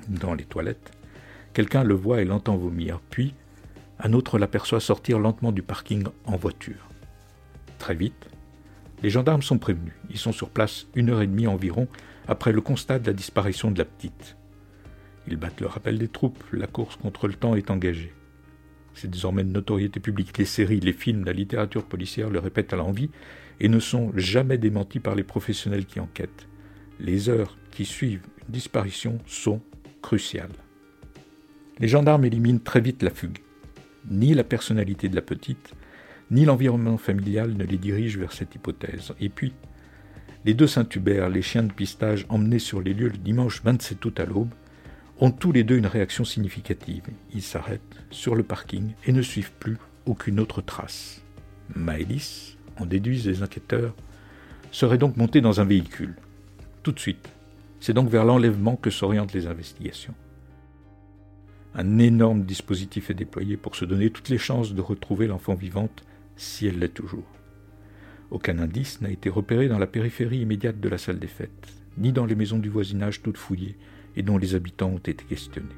Dans 0.09 0.35
les 0.35 0.45
toilettes, 0.45 0.93
quelqu'un 1.55 1.85
le 1.85 1.95
voit 1.95 2.21
et 2.21 2.27
l'entend 2.27 2.57
vomir, 2.57 3.01
puis 3.09 3.35
un 3.99 4.13
autre 4.13 4.39
l'aperçoit 4.39 4.81
sortir 4.81 5.19
lentement 5.19 5.53
du 5.53 5.63
parking 5.63 6.05
en 6.27 6.37
voiture. 6.37 6.89
Très 7.79 7.95
vite, 7.95 8.29
les 9.03 9.11
gendarmes 9.11 9.43
sont 9.43 9.59
prévenus. 9.59 9.95
Ils 10.11 10.19
sont 10.19 10.33
sur 10.33 10.51
place 10.51 10.87
une 10.95 11.11
heure 11.11 11.23
et 11.23 11.27
demie 11.27 11.47
environ 11.47 11.89
après 12.29 12.53
le 12.53 12.61
constat 12.61 12.99
de 12.99 13.07
la 13.07 13.13
disparition 13.13 13.71
de 13.71 13.79
la 13.79 13.85
petite. 13.85 14.37
Ils 15.29 15.37
battent 15.37 15.61
le 15.61 15.67
rappel 15.67 15.99
des 15.99 16.09
troupes, 16.09 16.43
la 16.53 16.67
course 16.67 16.97
contre 16.97 17.29
le 17.29 17.35
temps 17.35 17.55
est 17.55 17.71
engagée. 17.71 18.13
C'est 18.95 19.11
désormais 19.11 19.45
de 19.45 19.51
notoriété 19.51 20.01
publique. 20.01 20.39
Les 20.39 20.45
séries, 20.45 20.81
les 20.81 20.93
films, 20.93 21.25
la 21.25 21.33
littérature 21.33 21.85
policière 21.85 22.31
le 22.31 22.39
répètent 22.39 22.73
à 22.73 22.77
l'envie 22.77 23.11
et 23.61 23.69
ne 23.69 23.79
sont 23.79 24.13
jamais 24.17 24.59
démentis 24.59 25.01
par 25.01 25.15
les 25.15 25.23
professionnels 25.23 25.87
qui 25.87 26.01
enquêtent. 26.01 26.49
Les 27.01 27.29
heures 27.29 27.57
qui 27.71 27.85
suivent 27.85 28.27
une 28.47 28.53
disparition 28.53 29.19
sont 29.27 29.61
cruciales. 30.03 30.51
Les 31.79 31.89
gendarmes 31.89 32.25
éliminent 32.25 32.61
très 32.63 32.81
vite 32.81 33.03
la 33.03 33.11
fugue. 33.11 33.39
Ni 34.11 34.35
la 34.35 34.45
personnalité 34.45 35.09
de 35.09 35.17
la 35.17 35.23
petite, 35.23 35.75
ni 36.31 36.45
l'environnement 36.45 36.99
familial 36.99 37.55
ne 37.57 37.65
les 37.65 37.79
dirigent 37.79 38.19
vers 38.19 38.33
cette 38.33 38.55
hypothèse. 38.55 39.13
Et 39.21 39.29
puis, 39.29 39.53
les 40.45 40.55
deux 40.55 40.67
Saint-Hubert, 40.67 41.29
les 41.29 41.43
chiens 41.43 41.63
de 41.63 41.73
pistage 41.73 42.27
emmenés 42.29 42.59
sur 42.59 42.81
les 42.81 42.95
lieux 42.95 43.09
le 43.09 43.19
dimanche 43.19 43.63
27 43.63 44.05
août 44.05 44.21
à 44.21 44.25
l'aube, 44.25 44.51
ont 45.23 45.31
tous 45.31 45.53
les 45.53 45.63
deux 45.63 45.77
une 45.77 45.87
réaction 45.87 46.25
significative. 46.25 47.05
Ils 47.33 47.43
s'arrêtent 47.43 48.03
sur 48.11 48.35
le 48.35 48.43
parking 48.43 48.95
et 49.07 49.13
ne 49.13 49.23
suivent 49.23 49.53
plus 49.53 49.77
aucune 50.05 50.41
autre 50.41 50.61
trace. 50.63 51.23
Maëlys, 51.77 52.57
en 52.77 52.87
déduisent 52.87 53.29
les 53.29 53.41
enquêteurs, 53.41 53.95
serait 54.73 54.99
donc 54.99 55.17
montée 55.17 55.41
dans 55.41 55.61
un 55.61 55.65
véhicule. 55.65 56.17
Tout 56.83 56.91
de 56.91 56.99
suite. 56.99 57.29
C'est 57.79 57.93
donc 57.93 58.09
vers 58.09 58.25
l'enlèvement 58.25 58.75
que 58.75 58.91
s'orientent 58.91 59.33
les 59.33 59.47
investigations. 59.47 60.15
Un 61.77 62.01
énorme 62.01 62.43
dispositif 62.43 63.09
est 63.11 63.15
déployé 63.15 63.57
pour 63.57 63.77
se 63.77 63.85
donner 63.85 64.11
toutes 64.11 64.29
les 64.29 64.39
chances 64.39 64.75
de 64.75 64.81
retrouver 64.81 65.29
l'enfant 65.29 65.55
vivante 65.55 66.03
si 66.37 66.67
elle 66.67 66.81
l'est 66.81 66.89
toujours. 66.89 67.31
Aucun 68.33 68.59
indice 68.59 69.01
n'a 69.01 69.11
été 69.11 69.31
repéré 69.31 69.69
dans 69.69 69.79
la 69.79 69.87
périphérie 69.87 70.41
immédiate 70.41 70.81
de 70.81 70.89
la 70.89 70.99
salle 70.99 71.21
des 71.21 71.29
fêtes, 71.29 71.69
ni 71.97 72.11
dans 72.11 72.27
les 72.27 72.35
maisons 72.35 72.59
du 72.59 72.71
voisinage 72.71 73.23
toutes 73.23 73.37
fouillées 73.37 73.77
et 74.17 74.23
dont 74.23 74.39
les 74.39 74.55
habitants 74.55 74.91
ont 74.91 74.99
été 74.99 75.25
questionnés. 75.25 75.69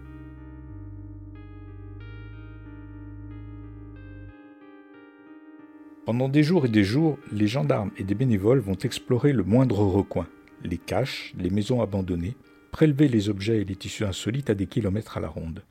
Pendant 6.04 6.28
des 6.28 6.42
jours 6.42 6.66
et 6.66 6.68
des 6.68 6.84
jours, 6.84 7.18
les 7.32 7.46
gendarmes 7.46 7.90
et 7.96 8.04
des 8.04 8.14
bénévoles 8.14 8.58
vont 8.58 8.76
explorer 8.76 9.32
le 9.32 9.42
moindre 9.42 9.78
recoin, 9.78 10.26
les 10.62 10.76
caches, 10.76 11.32
les 11.38 11.48
maisons 11.48 11.80
abandonnées, 11.80 12.36
prélever 12.72 13.08
les 13.08 13.30
objets 13.30 13.62
et 13.62 13.64
les 13.64 13.76
tissus 13.76 14.04
insolites 14.04 14.50
à 14.50 14.54
des 14.54 14.66
kilomètres 14.66 15.16
à 15.16 15.20
la 15.20 15.28
ronde. 15.28 15.62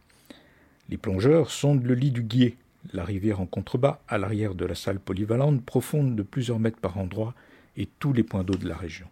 Les 0.89 0.97
plongeurs 0.97 1.51
sondent 1.51 1.85
le 1.85 1.93
lit 1.93 2.11
du 2.11 2.23
guier, 2.23 2.57
la 2.93 3.03
rivière 3.03 3.41
en 3.41 3.45
contrebas, 3.45 4.01
à 4.07 4.17
l'arrière 4.17 4.55
de 4.55 4.65
la 4.65 4.73
salle 4.73 4.99
polyvalente, 4.99 5.63
profonde 5.63 6.15
de 6.15 6.23
plusieurs 6.23 6.59
mètres 6.59 6.79
par 6.79 6.97
endroit, 6.97 7.35
et 7.77 7.87
tous 7.99 8.11
les 8.11 8.23
points 8.23 8.43
d'eau 8.43 8.55
de 8.55 8.67
la 8.67 8.75
région. 8.75 9.07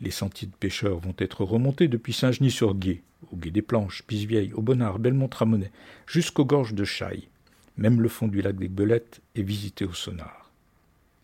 Les 0.00 0.10
sentiers 0.10 0.48
de 0.48 0.54
pêcheurs 0.54 0.98
vont 0.98 1.14
être 1.18 1.44
remontés 1.44 1.88
depuis 1.88 2.12
Saint-Genis-sur-Gué, 2.12 3.02
au 3.30 3.36
Gué 3.36 3.50
des 3.50 3.62
Planches, 3.62 4.02
Pisvieille, 4.06 4.52
au 4.54 4.62
Bonnard, 4.62 4.98
Belmont-Tramonnet, 4.98 5.70
jusqu'aux 6.06 6.46
gorges 6.46 6.74
de 6.74 6.84
Chaille. 6.84 7.28
Même 7.76 8.00
le 8.00 8.08
fond 8.08 8.26
du 8.26 8.40
lac 8.40 8.56
des 8.56 8.68
Belettes 8.68 9.20
est 9.34 9.42
visité 9.42 9.84
au 9.84 9.92
sonar. 9.92 10.50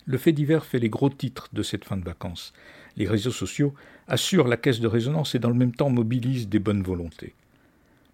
Le 0.04 0.18
fait 0.18 0.33
divers 0.33 0.64
fait 0.64 0.78
les 0.78 0.90
gros 0.90 1.11
titres 1.11 1.49
de 1.52 1.62
cette 1.62 1.85
fin 1.85 1.97
de 1.97 2.04
vacances. 2.04 2.52
Les 2.97 3.09
réseaux 3.09 3.33
sociaux 3.33 3.75
assurent 4.09 4.47
la 4.47 4.56
caisse 4.56 4.80
de 4.80 4.87
résonance 4.87 5.35
et 5.35 5.38
dans 5.38 5.50
le 5.50 5.56
même 5.56 5.75
temps 5.75 5.90
mobilisent 5.90 6.49
des 6.49 6.59
bonnes 6.59 6.83
volontés. 6.83 7.35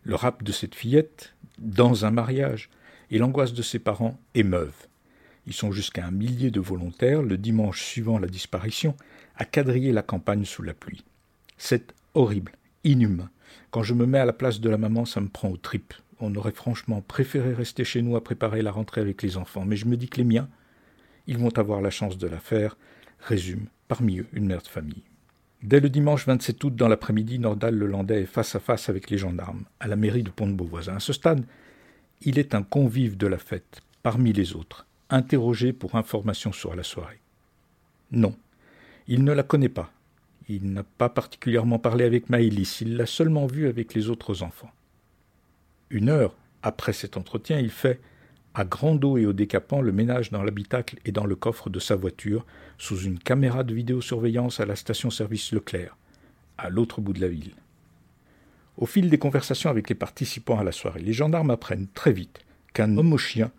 Le 0.04 0.14
rap 0.14 0.42
de 0.42 0.52
cette 0.52 0.74
fillette, 0.74 1.34
dans 1.58 2.04
un 2.04 2.10
mariage, 2.10 2.70
et 3.10 3.18
l'angoisse 3.18 3.52
de 3.52 3.62
ses 3.62 3.78
parents 3.78 4.18
émeuvent. 4.34 4.86
Ils 5.46 5.52
sont 5.52 5.70
jusqu'à 5.70 6.06
un 6.06 6.10
millier 6.10 6.50
de 6.50 6.60
volontaires, 6.60 7.22
le 7.22 7.36
dimanche 7.36 7.82
suivant 7.82 8.18
la 8.18 8.28
disparition, 8.28 8.96
à 9.42 9.44
quadriller 9.44 9.90
la 9.90 10.02
campagne 10.02 10.44
sous 10.44 10.62
la 10.62 10.72
pluie. 10.72 11.04
C'est 11.58 11.94
horrible, 12.14 12.52
inhumain. 12.84 13.28
Quand 13.72 13.82
je 13.82 13.92
me 13.92 14.06
mets 14.06 14.20
à 14.20 14.24
la 14.24 14.32
place 14.32 14.60
de 14.60 14.70
la 14.70 14.78
maman, 14.78 15.04
ça 15.04 15.20
me 15.20 15.26
prend 15.26 15.48
aux 15.48 15.56
tripes. 15.56 15.94
On 16.20 16.32
aurait 16.36 16.52
franchement 16.52 17.00
préféré 17.00 17.52
rester 17.52 17.82
chez 17.82 18.02
nous 18.02 18.14
à 18.14 18.22
préparer 18.22 18.62
la 18.62 18.70
rentrée 18.70 19.00
avec 19.00 19.20
les 19.20 19.36
enfants, 19.36 19.64
mais 19.64 19.74
je 19.74 19.86
me 19.86 19.96
dis 19.96 20.08
que 20.08 20.18
les 20.18 20.24
miens, 20.24 20.48
ils 21.26 21.38
vont 21.38 21.58
avoir 21.58 21.80
la 21.80 21.90
chance 21.90 22.18
de 22.18 22.28
la 22.28 22.38
faire, 22.38 22.76
résume 23.18 23.66
parmi 23.88 24.20
eux 24.20 24.28
une 24.32 24.46
mère 24.46 24.62
de 24.62 24.68
famille. 24.68 25.02
Dès 25.64 25.80
le 25.80 25.90
dimanche 25.90 26.24
27 26.24 26.62
août 26.62 26.76
dans 26.76 26.86
l'après-midi, 26.86 27.40
Nordal 27.40 27.74
le 27.74 27.86
Landais 27.86 28.22
est 28.22 28.26
face 28.26 28.54
à 28.54 28.60
face 28.60 28.88
avec 28.88 29.10
les 29.10 29.18
gendarmes, 29.18 29.64
à 29.80 29.88
la 29.88 29.96
mairie 29.96 30.22
de 30.22 30.30
Pont-de-Beauvoisin. 30.30 30.94
À 30.94 31.00
ce 31.00 31.12
stade, 31.12 31.44
il 32.20 32.38
est 32.38 32.54
un 32.54 32.62
convive 32.62 33.16
de 33.16 33.26
la 33.26 33.38
fête, 33.38 33.80
parmi 34.04 34.32
les 34.32 34.54
autres, 34.54 34.86
interrogé 35.10 35.72
pour 35.72 35.96
information 35.96 36.52
sur 36.52 36.76
la 36.76 36.84
soirée. 36.84 37.20
Non, 38.12 38.36
il 39.12 39.24
ne 39.24 39.32
la 39.32 39.42
connaît 39.42 39.68
pas. 39.68 39.92
Il 40.48 40.72
n'a 40.72 40.84
pas 40.84 41.10
particulièrement 41.10 41.78
parlé 41.78 42.06
avec 42.06 42.30
Maëlys, 42.30 42.80
il 42.80 42.96
l'a 42.96 43.04
seulement 43.04 43.44
vue 43.44 43.68
avec 43.68 43.92
les 43.92 44.08
autres 44.08 44.42
enfants. 44.42 44.70
Une 45.90 46.08
heure 46.08 46.34
après 46.62 46.94
cet 46.94 47.18
entretien, 47.18 47.58
il 47.58 47.68
fait, 47.68 48.00
à 48.54 48.64
grande 48.64 49.04
eau 49.04 49.18
et 49.18 49.26
au 49.26 49.34
décapant, 49.34 49.82
le 49.82 49.92
ménage 49.92 50.30
dans 50.30 50.42
l'habitacle 50.42 50.98
et 51.04 51.12
dans 51.12 51.26
le 51.26 51.36
coffre 51.36 51.68
de 51.68 51.78
sa 51.78 51.94
voiture, 51.94 52.46
sous 52.78 53.00
une 53.00 53.18
caméra 53.18 53.64
de 53.64 53.74
vidéosurveillance 53.74 54.60
à 54.60 54.64
la 54.64 54.76
station-service 54.76 55.52
Leclerc, 55.52 55.94
à 56.56 56.70
l'autre 56.70 57.02
bout 57.02 57.12
de 57.12 57.20
la 57.20 57.28
ville. 57.28 57.52
Au 58.78 58.86
fil 58.86 59.10
des 59.10 59.18
conversations 59.18 59.68
avec 59.68 59.90
les 59.90 59.94
participants 59.94 60.58
à 60.58 60.64
la 60.64 60.72
soirée, 60.72 61.02
les 61.02 61.12
gendarmes 61.12 61.50
apprennent 61.50 61.88
très 61.92 62.12
vite 62.12 62.38
qu'un 62.72 62.96
homme 62.96 63.12
au 63.12 63.18
chien 63.18 63.50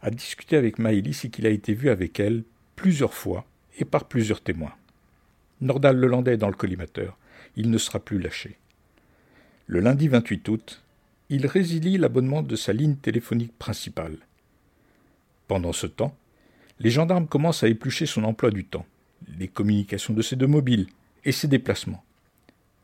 a 0.00 0.10
discuté 0.10 0.56
avec 0.56 0.78
Maëlys 0.78 1.26
et 1.26 1.28
qu'il 1.28 1.46
a 1.46 1.50
été 1.50 1.74
vu 1.74 1.90
avec 1.90 2.18
elle 2.18 2.44
plusieurs 2.74 3.12
fois 3.12 3.44
et 3.76 3.84
par 3.84 4.06
plusieurs 4.06 4.40
témoins. 4.40 4.72
Nordal 5.60 5.96
Lelandais 5.96 6.34
est 6.34 6.38
dans 6.38 6.48
le 6.48 6.54
collimateur. 6.54 7.16
Il 7.56 7.70
ne 7.70 7.78
sera 7.78 8.00
plus 8.00 8.18
lâché. 8.18 8.58
Le 9.66 9.80
lundi 9.80 10.08
28 10.08 10.48
août, 10.48 10.82
il 11.30 11.46
résilie 11.46 11.96
l'abonnement 11.96 12.42
de 12.42 12.56
sa 12.56 12.72
ligne 12.72 12.96
téléphonique 12.96 13.56
principale. 13.58 14.18
Pendant 15.48 15.72
ce 15.72 15.86
temps, 15.86 16.16
les 16.80 16.90
gendarmes 16.90 17.28
commencent 17.28 17.62
à 17.62 17.68
éplucher 17.68 18.06
son 18.06 18.24
emploi 18.24 18.50
du 18.50 18.64
temps, 18.64 18.86
les 19.38 19.48
communications 19.48 20.12
de 20.12 20.22
ses 20.22 20.36
deux 20.36 20.46
mobiles 20.46 20.88
et 21.24 21.32
ses 21.32 21.48
déplacements. 21.48 22.04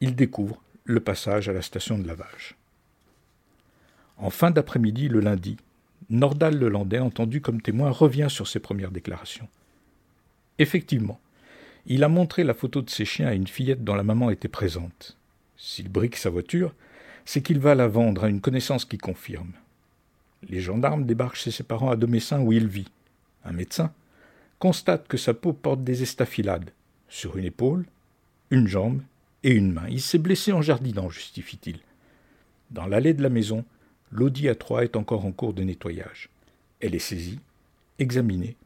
Ils 0.00 0.14
découvrent 0.14 0.62
le 0.84 1.00
passage 1.00 1.48
à 1.48 1.52
la 1.52 1.62
station 1.62 1.98
de 1.98 2.06
lavage. 2.06 2.56
En 4.16 4.30
fin 4.30 4.50
d'après-midi, 4.50 5.08
le 5.08 5.20
lundi, 5.20 5.56
Nordal 6.08 6.58
Lelandais, 6.58 6.98
entendu 6.98 7.40
comme 7.40 7.60
témoin, 7.60 7.90
revient 7.90 8.28
sur 8.28 8.48
ses 8.48 8.60
premières 8.60 8.90
déclarations. 8.90 9.48
Effectivement, 10.58 11.20
il 11.86 12.04
a 12.04 12.08
montré 12.08 12.44
la 12.44 12.54
photo 12.54 12.82
de 12.82 12.90
ses 12.90 13.04
chiens 13.04 13.28
à 13.28 13.34
une 13.34 13.46
fillette 13.46 13.84
dont 13.84 13.94
la 13.94 14.02
maman 14.02 14.30
était 14.30 14.48
présente. 14.48 15.16
S'il 15.56 15.88
brique 15.88 16.16
sa 16.16 16.30
voiture, 16.30 16.74
c'est 17.24 17.42
qu'il 17.42 17.58
va 17.58 17.74
la 17.74 17.88
vendre 17.88 18.24
à 18.24 18.28
une 18.28 18.40
connaissance 18.40 18.84
qui 18.84 18.98
confirme. 18.98 19.52
Les 20.48 20.60
gendarmes 20.60 21.04
débarquent 21.04 21.36
chez 21.36 21.50
ses 21.50 21.62
parents 21.62 21.90
à 21.90 21.96
Domessin 21.96 22.40
où 22.40 22.52
il 22.52 22.66
vit. 22.66 22.90
Un 23.44 23.52
médecin 23.52 23.92
constate 24.58 25.08
que 25.08 25.16
sa 25.16 25.34
peau 25.34 25.52
porte 25.52 25.84
des 25.84 26.02
estafilades 26.02 26.70
sur 27.08 27.36
une 27.36 27.44
épaule, 27.44 27.86
une 28.50 28.66
jambe 28.66 29.02
et 29.42 29.52
une 29.52 29.72
main. 29.72 29.86
Il 29.88 30.00
s'est 30.00 30.18
blessé 30.18 30.52
en 30.52 30.62
jardinant, 30.62 31.10
justifie-t-il. 31.10 31.80
Dans 32.70 32.86
l'allée 32.86 33.14
de 33.14 33.22
la 33.22 33.30
maison, 33.30 33.64
l'Audi 34.12 34.48
A3 34.48 34.84
est 34.84 34.96
encore 34.96 35.24
en 35.24 35.32
cours 35.32 35.54
de 35.54 35.62
nettoyage. 35.62 36.28
Elle 36.80 36.94
est 36.94 36.98
saisie, 36.98 37.40
examinée, 37.98 38.56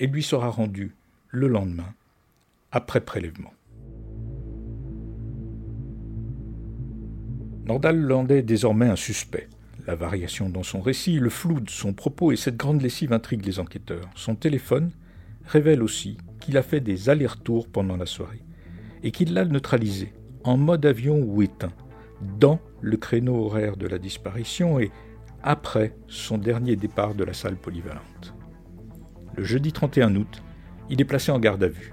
et 0.00 0.06
lui 0.06 0.22
sera 0.22 0.48
rendue 0.48 0.94
le 1.30 1.48
lendemain 1.48 1.94
après 2.72 3.00
prélèvement. 3.00 3.52
Nordal 7.66 8.00
Landais 8.00 8.42
désormais 8.42 8.88
un 8.88 8.96
suspect. 8.96 9.48
La 9.86 9.94
variation 9.94 10.48
dans 10.48 10.62
son 10.62 10.80
récit, 10.80 11.18
le 11.18 11.30
flou 11.30 11.60
de 11.60 11.70
son 11.70 11.92
propos 11.92 12.32
et 12.32 12.36
cette 12.36 12.56
grande 12.56 12.82
lessive 12.82 13.12
intriguent 13.12 13.46
les 13.46 13.60
enquêteurs. 13.60 14.08
Son 14.14 14.34
téléphone 14.34 14.90
révèle 15.46 15.82
aussi 15.82 16.18
qu'il 16.40 16.56
a 16.56 16.62
fait 16.62 16.80
des 16.80 17.08
allers-retours 17.08 17.68
pendant 17.68 17.96
la 17.96 18.06
soirée 18.06 18.42
et 19.02 19.10
qu'il 19.10 19.34
l'a 19.34 19.44
neutralisé 19.44 20.12
en 20.44 20.56
mode 20.56 20.86
avion 20.86 21.18
ou 21.22 21.42
éteint 21.42 21.72
dans 22.38 22.60
le 22.80 22.96
créneau 22.96 23.44
horaire 23.44 23.76
de 23.76 23.86
la 23.86 23.98
disparition 23.98 24.80
et 24.80 24.90
après 25.42 25.96
son 26.08 26.38
dernier 26.38 26.76
départ 26.76 27.14
de 27.14 27.24
la 27.24 27.34
salle 27.34 27.56
polyvalente. 27.56 28.34
Le 29.36 29.44
jeudi 29.44 29.72
31 29.72 30.14
août, 30.16 30.42
il 30.90 31.00
est 31.00 31.04
placé 31.04 31.32
en 31.32 31.38
garde 31.38 31.62
à 31.64 31.68
vue. 31.68 31.92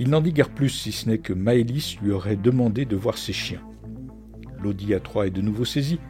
Il 0.00 0.08
n'en 0.08 0.22
dit 0.22 0.32
guère 0.32 0.48
plus 0.48 0.70
si 0.70 0.92
ce 0.92 1.10
n'est 1.10 1.18
que 1.18 1.34
Maëlys 1.34 1.98
lui 2.00 2.10
aurait 2.10 2.36
demandé 2.36 2.86
de 2.86 2.96
voir 2.96 3.18
ses 3.18 3.34
chiens. 3.34 3.60
L'Audi 4.58 4.94
A3 4.94 5.26
est 5.26 5.30
de 5.30 5.42
nouveau 5.42 5.66
saisi 5.66 6.00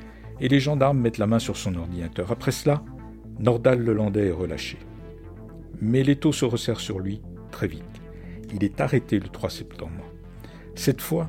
et 0.40 0.47
les 0.47 0.61
gendarmes 0.61 1.00
mettent 1.00 1.18
la 1.18 1.26
main 1.26 1.40
sur 1.40 1.56
son 1.56 1.75
ordinateur. 1.75 2.30
Après 2.30 2.52
cela, 2.52 2.85
Nordal 3.40 3.80
Lelandais 3.80 4.28
est 4.28 4.32
relâché. 4.32 4.78
Mais 5.80 6.04
l'étau 6.04 6.30
se 6.30 6.44
resserre 6.44 6.78
sur 6.78 7.00
lui 7.00 7.20
très 7.50 7.66
vite. 7.66 7.82
Il 8.54 8.62
est 8.62 8.80
arrêté 8.80 9.18
le 9.18 9.26
3 9.26 9.50
septembre. 9.50 10.04
Cette 10.76 11.00
fois, 11.00 11.28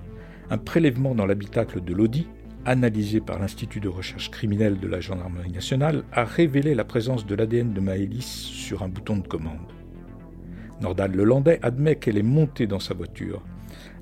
un 0.51 0.59
prélèvement 0.59 1.15
dans 1.15 1.25
l'habitacle 1.25 1.83
de 1.83 1.95
l'Audi, 1.95 2.27
analysé 2.65 3.21
par 3.21 3.39
l'Institut 3.39 3.79
de 3.79 3.89
recherche 3.89 4.29
criminelle 4.29 4.79
de 4.79 4.87
la 4.87 4.99
Gendarmerie 4.99 5.51
nationale, 5.51 6.03
a 6.11 6.25
révélé 6.25 6.75
la 6.75 6.85
présence 6.85 7.25
de 7.25 7.33
l'ADN 7.33 7.73
de 7.73 7.81
Maëlys 7.81 8.21
sur 8.21 8.83
un 8.83 8.87
bouton 8.87 9.17
de 9.17 9.27
commande. 9.27 9.80
Nordal 10.81 11.11
Lelandais 11.11 11.59
admet 11.61 11.95
qu'elle 11.95 12.17
est 12.17 12.23
montée 12.23 12.67
dans 12.67 12.79
sa 12.79 12.93
voiture, 12.93 13.41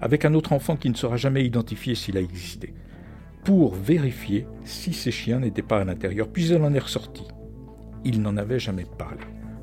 avec 0.02 0.26
un 0.26 0.34
autre 0.34 0.54
enfant 0.54 0.76
qui 0.76 0.90
ne 0.90 0.96
sera 0.96 1.18
jamais 1.18 1.44
identifié 1.44 1.94
s'il 1.94 2.18
a 2.18 2.22
existé, 2.22 2.74
pour 3.44 3.76
vérifier 3.76 4.48
si 4.64 4.94
ses 4.94 5.12
chiens 5.12 5.40
n'étaient 5.40 5.62
pas 5.62 5.82
à 5.82 5.86
l'intérieur, 5.86 6.30
puis 6.30 6.52
elle 6.52 6.64
en 6.64 6.74
est 6.74 6.80
ressortie. 6.80 7.28
Il 8.06 8.22
n'en 8.22 8.38
avait 8.38 8.60
jamais 8.60 8.86
parlé. 8.98 9.20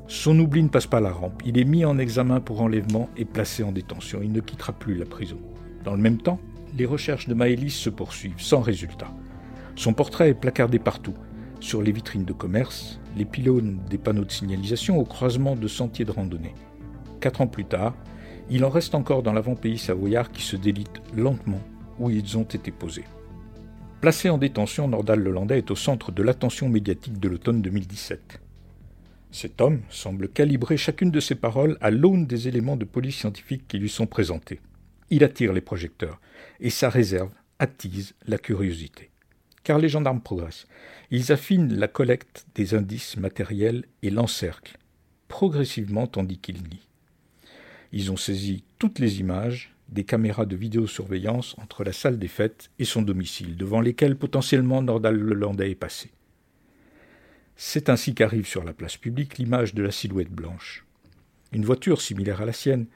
Son 0.07 0.37
oubli 0.39 0.63
ne 0.63 0.69
passe 0.69 0.87
pas 0.87 1.01
la 1.01 1.11
rampe. 1.11 1.41
Il 1.45 1.57
est 1.57 1.65
mis 1.65 1.83
en 1.83 1.97
examen 1.97 2.39
pour 2.39 2.61
enlèvement 2.61 3.09
et 3.17 3.25
placé 3.25 3.63
en 3.63 3.73
détention. 3.73 4.19
Il 4.23 4.31
ne 4.31 4.39
quittera 4.39 4.71
plus 4.71 4.95
la 4.95 5.05
prison. 5.05 5.37
Dans 5.83 5.93
le 5.93 6.01
même 6.01 6.21
temps, 6.21 6.39
les 6.77 6.85
recherches 6.85 7.27
de 7.27 7.33
Maëlys 7.33 7.73
se 7.73 7.89
poursuivent, 7.89 8.39
sans 8.39 8.61
résultat. 8.61 9.11
Son 9.75 9.93
portrait 9.93 10.29
est 10.29 10.33
placardé 10.33 10.79
partout, 10.79 11.15
sur 11.59 11.81
les 11.81 11.91
vitrines 11.91 12.25
de 12.25 12.33
commerce, 12.33 12.99
les 13.17 13.25
pylônes 13.25 13.79
des 13.89 13.97
panneaux 13.97 14.23
de 14.23 14.31
signalisation, 14.31 14.97
au 14.97 15.03
croisement 15.03 15.55
de 15.55 15.67
sentiers 15.67 16.05
de 16.05 16.11
randonnée. 16.11 16.53
Quatre 17.19 17.41
ans 17.41 17.47
plus 17.47 17.65
tard, 17.65 17.95
il 18.49 18.63
en 18.63 18.69
reste 18.69 18.95
encore 18.95 19.23
dans 19.23 19.33
l'avant-pays 19.33 19.77
savoyard 19.77 20.31
qui 20.31 20.41
se 20.41 20.55
délite 20.55 21.01
lentement 21.15 21.61
où 21.99 22.09
ils 22.09 22.37
ont 22.37 22.43
été 22.43 22.71
posés. 22.71 23.05
Placé 24.01 24.29
en 24.29 24.37
détention, 24.37 24.87
Nordal 24.87 25.19
Lelandais 25.19 25.57
est 25.57 25.71
au 25.71 25.75
centre 25.75 26.11
de 26.11 26.21
l'attention 26.21 26.69
médiatique 26.69 27.19
de 27.19 27.27
l'automne 27.27 27.61
2017. 27.61 28.39
Cet 29.31 29.59
homme 29.59 29.81
semble 29.89 30.29
calibrer 30.29 30.77
chacune 30.77 31.11
de 31.11 31.19
ses 31.19 31.35
paroles 31.35 31.77
à 31.81 31.89
l'aune 31.89 32.27
des 32.27 32.47
éléments 32.47 32.77
de 32.77 32.85
police 32.85 33.17
scientifique 33.17 33.67
qui 33.67 33.79
lui 33.79 33.89
sont 33.89 34.05
présentés. 34.05 34.61
Il 35.09 35.23
attire 35.23 35.51
les 35.51 35.61
projecteurs, 35.61 36.21
et 36.59 36.69
sa 36.69 36.89
réserve 36.89 37.31
attise 37.59 38.13
la 38.25 38.37
curiosité. 38.37 39.09
Car 39.63 39.79
les 39.79 39.89
gendarmes 39.89 40.21
progressent. 40.21 40.67
Ils 41.11 41.31
affinent 41.31 41.73
la 41.73 41.87
collecte 41.87 42.45
des 42.55 42.75
indices 42.75 43.17
matériels 43.17 43.85
et 44.03 44.09
l'encerclent, 44.09 44.77
progressivement 45.27 46.07
tandis 46.07 46.37
qu'ils 46.37 46.61
nient. 46.61 46.87
Ils 47.91 48.11
ont 48.11 48.17
saisi 48.17 48.63
toutes 48.79 48.99
les 48.99 49.19
images 49.19 49.73
des 49.89 50.03
caméras 50.03 50.45
de 50.45 50.55
vidéosurveillance 50.55 51.55
entre 51.59 51.83
la 51.83 51.93
salle 51.93 52.19
des 52.19 52.27
fêtes 52.27 52.71
et 52.79 52.85
son 52.85 53.01
domicile, 53.01 53.55
devant 53.55 53.79
lesquelles 53.79 54.17
potentiellement 54.17 54.81
Nordal 54.81 55.15
Lelandais 55.15 55.71
est 55.71 55.75
passé. 55.75 56.11
C'est 57.55 57.89
ainsi 57.89 58.13
qu'arrive 58.13 58.45
sur 58.45 58.63
la 58.63 58.73
place 58.73 58.97
publique 58.97 59.37
l'image 59.37 59.73
de 59.73 59.81
la 59.81 59.91
silhouette 59.91 60.31
blanche. 60.31 60.85
Une 61.53 61.65
voiture 61.65 62.01
similaire 62.01 62.41
à 62.41 62.45
la 62.45 62.53
sienne, 62.53 62.87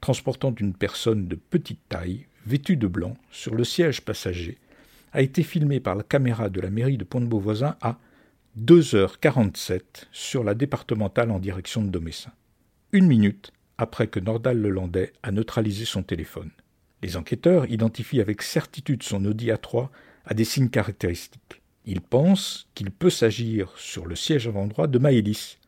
transportant 0.00 0.54
une 0.54 0.74
personne 0.74 1.26
de 1.26 1.34
petite 1.34 1.80
taille, 1.88 2.26
vêtue 2.46 2.76
de 2.76 2.86
blanc, 2.86 3.16
sur 3.30 3.54
le 3.54 3.64
siège 3.64 4.02
passager, 4.02 4.58
a 5.12 5.22
été 5.22 5.42
filmée 5.42 5.80
par 5.80 5.94
la 5.94 6.02
caméra 6.02 6.50
de 6.50 6.60
la 6.60 6.70
mairie 6.70 6.98
de 6.98 7.04
Pont-de-Beauvoisin 7.04 7.76
à 7.80 7.98
2h47 8.60 9.80
sur 10.12 10.44
la 10.44 10.54
départementale 10.54 11.30
en 11.30 11.38
direction 11.38 11.82
de 11.82 11.88
Domessin. 11.88 12.32
Une 12.92 13.06
minute 13.06 13.52
après 13.78 14.06
que 14.06 14.20
Nordal 14.20 14.60
Lelandais 14.60 15.12
a 15.22 15.32
neutralisé 15.32 15.84
son 15.84 16.02
téléphone. 16.02 16.50
Les 17.02 17.16
enquêteurs 17.16 17.66
identifient 17.70 18.20
avec 18.20 18.42
certitude 18.42 19.02
son 19.02 19.24
Audi 19.24 19.48
A3 19.48 19.88
à 20.24 20.34
des 20.34 20.44
signes 20.44 20.70
caractéristiques. 20.70 21.62
Ils 21.84 22.00
pensent 22.00 22.68
qu'il 22.74 22.90
peut 22.90 23.10
s'agir 23.10 23.72
sur 23.76 24.06
le 24.06 24.16
siège 24.16 24.48
avant-droit 24.48 24.86
de 24.86 24.98
Maëlys, 24.98 25.58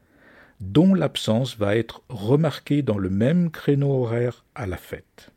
dont 0.61 0.95
l'absence 0.95 1.59
va 1.59 1.77
être 1.77 2.03
remarquée 2.09 2.83
dans 2.83 2.97
le 2.97 3.11
même 3.11 3.51
créneau 3.51 4.03
horaire 4.03 4.45
à 4.55 4.67
la 4.67 4.79
fête. 4.79 5.31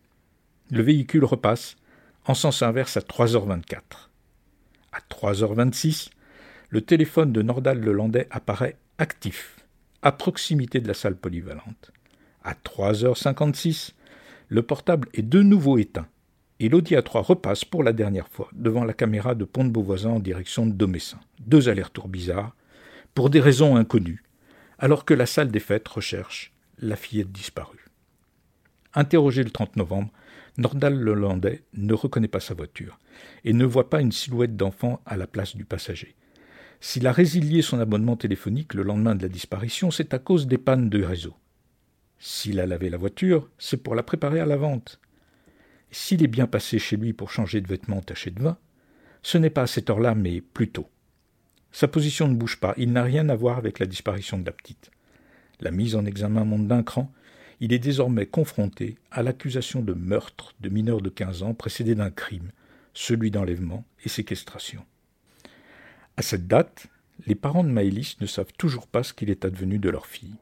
Le 0.72 0.82
véhicule 0.82 1.26
repasse 1.26 1.76
en 2.26 2.34
sens 2.34 2.62
inverse 2.62 2.96
à 2.96 3.02
3h24. 3.02 3.82
À 4.92 5.00
3h26, 5.10 6.10
le 6.70 6.82
téléphone 6.82 7.34
de 7.34 7.42
Nordal 7.42 7.80
Lelandais 7.80 8.28
apparaît 8.32 8.78
actif, 9.00 9.66
à 10.02 10.12
proximité 10.12 10.80
de 10.80 10.88
la 10.88 10.94
salle 10.94 11.16
polyvalente. 11.16 11.92
À 12.50 12.56
3h56, 12.56 13.92
le 14.48 14.64
portable 14.64 15.08
est 15.14 15.22
de 15.22 15.44
nouveau 15.44 15.78
éteint 15.78 16.08
et 16.60 16.68
l'Audi 16.68 16.96
A3 16.96 17.22
repasse 17.22 17.64
pour 17.64 17.84
la 17.84 17.94
dernière 17.94 18.28
fois 18.28 18.50
devant 18.54 18.84
la 18.84 18.96
caméra 18.96 19.36
de 19.36 19.46
Pont 19.46 19.66
de 19.66 19.70
Beauvoisin 19.70 20.10
en 20.10 20.20
direction 20.20 20.66
de 20.66 20.72
Domessin. 20.72 21.20
Deux 21.46 21.70
allers-retours 21.70 22.08
bizarres, 22.08 22.56
pour 23.14 23.30
des 23.30 23.40
raisons 23.40 23.76
inconnues, 23.76 24.24
alors 24.80 25.06
que 25.06 25.14
la 25.14 25.28
salle 25.28 25.52
des 25.52 25.60
fêtes 25.60 25.88
recherche 25.88 26.52
la 26.80 26.96
fillette 26.96 27.32
disparue. 27.32 27.86
Interrogé 28.96 29.44
le 29.44 29.52
30 29.52 29.76
novembre, 29.76 30.10
Nordal 30.58 31.00
Lelandais 31.00 31.62
ne 31.74 31.94
reconnaît 31.94 32.28
pas 32.28 32.40
sa 32.40 32.56
voiture 32.56 32.98
et 33.44 33.54
ne 33.54 33.66
voit 33.66 33.92
pas 33.92 34.02
une 34.02 34.12
silhouette 34.12 34.58
d'enfant 34.58 35.02
à 35.06 35.18
la 35.18 35.28
place 35.28 35.56
du 35.56 35.66
passager. 35.66 36.16
S'il 36.82 37.06
a 37.06 37.12
résilié 37.12 37.62
son 37.62 37.80
abonnement 37.80 38.18
téléphonique 38.18 38.74
le 38.74 38.82
lendemain 38.82 39.14
de 39.14 39.22
la 39.22 39.30
disparition, 39.30 39.92
c'est 39.92 40.16
à 40.16 40.18
cause 40.18 40.48
des 40.48 40.58
pannes 40.58 40.90
de 40.90 41.04
réseau. 41.04 41.36
S'il 42.20 42.60
a 42.60 42.66
lavé 42.66 42.90
la 42.90 42.98
voiture, 42.98 43.50
c'est 43.58 43.82
pour 43.82 43.96
la 43.96 44.04
préparer 44.04 44.42
à 44.42 44.46
la 44.46 44.58
vente. 44.58 45.00
S'il 45.90 46.22
est 46.22 46.28
bien 46.28 46.48
passé 46.48 46.78
chez 46.78 46.98
lui 46.98 47.14
pour 47.14 47.32
changer 47.32 47.62
de 47.62 47.68
vêtements 47.68 48.02
tachés 48.02 48.32
de 48.32 48.42
vin, 48.42 48.58
ce 49.24 49.38
n'est 49.38 49.50
pas 49.50 49.64
à 49.64 49.68
cette 49.68 49.90
heure-là, 49.90 50.16
mais 50.16 50.42
plus 50.42 50.70
tôt. 50.70 50.90
Sa 51.72 51.88
position 51.88 52.28
ne 52.28 52.36
bouge 52.36 52.60
pas, 52.60 52.74
il 52.78 52.92
n'a 52.92 53.04
rien 53.04 53.30
à 53.30 53.36
voir 53.36 53.58
avec 53.58 53.80
la 53.80 53.86
disparition 53.86 54.38
de 54.38 54.46
la 54.46 54.52
petite. 54.52 54.92
La 55.62 55.72
mise 55.72 55.96
en 55.96 56.06
examen 56.06 56.44
monte 56.44 56.68
d'un 56.68 56.84
cran, 56.84 57.12
il 57.62 57.74
est 57.74 57.80
désormais 57.80 58.26
confronté 58.26 58.98
à 59.12 59.24
l'accusation 59.24 59.82
de 59.82 59.94
meurtre 59.94 60.54
de 60.60 60.70
mineur 60.70 61.02
de 61.02 61.10
quinze 61.10 61.44
ans 61.44 61.54
précédé 61.54 61.96
d'un 61.96 62.12
crime, 62.12 62.52
celui 62.94 63.32
d'enlèvement 63.32 63.86
et 64.04 64.10
séquestration. 64.10 64.86
À 66.18 66.22
cette 66.22 66.48
date, 66.48 66.88
les 67.28 67.36
parents 67.36 67.64
de 67.64 67.70
Maëlys 67.70 68.18
ne 68.20 68.26
savent 68.26 68.54
toujours 68.58 68.88
pas 68.88 69.04
ce 69.04 69.14
qu'il 69.14 69.30
est 69.30 69.46
advenu 69.46 69.80
de 69.80 69.90
leur 69.90 70.06
fille. 70.06 70.36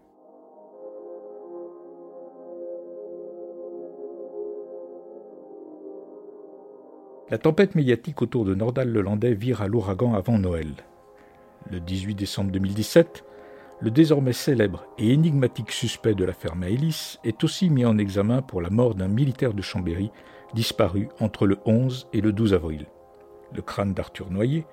La 7.29 7.37
tempête 7.37 7.75
médiatique 7.75 8.21
autour 8.21 8.45
de 8.45 8.55
Nordal-Lelandais 8.55 9.33
vire 9.33 9.61
à 9.61 9.67
l'ouragan 9.67 10.13
avant 10.13 10.39
Noël. 10.39 10.71
Le 11.69 11.81
18 11.81 12.15
décembre 12.15 12.51
2017, 12.51 13.25
le 13.81 13.91
désormais 13.91 14.31
célèbre 14.31 14.85
et 14.97 15.11
énigmatique 15.11 15.73
suspect 15.73 16.15
de 16.15 16.23
l'affaire 16.23 16.55
Maëlys 16.55 17.19
est 17.25 17.43
aussi 17.43 17.69
mis 17.69 17.83
en 17.83 17.97
examen 17.97 18.41
pour 18.41 18.61
la 18.61 18.69
mort 18.69 18.95
d'un 18.95 19.09
militaire 19.09 19.53
de 19.53 19.61
Chambéry 19.61 20.09
disparu 20.53 21.09
entre 21.19 21.47
le 21.47 21.57
11 21.65 22.07
et 22.13 22.21
le 22.21 22.31
12 22.31 22.53
avril. 22.53 22.85
Le 23.53 23.61
crâne 23.61 23.93
d'Arthur 23.93 24.31
Noyer, 24.31 24.65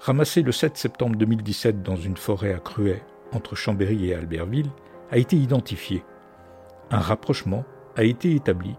ramassé 0.00 0.40
le 0.40 0.52
7 0.52 0.78
septembre 0.78 1.16
2017 1.16 1.82
dans 1.82 1.96
une 1.96 2.16
forêt 2.16 2.54
à 2.54 2.58
Cruet 2.58 3.02
entre 3.32 3.54
Chambéry 3.54 4.08
et 4.08 4.14
Albertville, 4.14 4.70
a 5.10 5.18
été 5.18 5.36
identifié. 5.36 6.02
Un 6.90 7.00
rapprochement 7.00 7.66
a 7.96 8.04
été 8.04 8.34
établi 8.34 8.76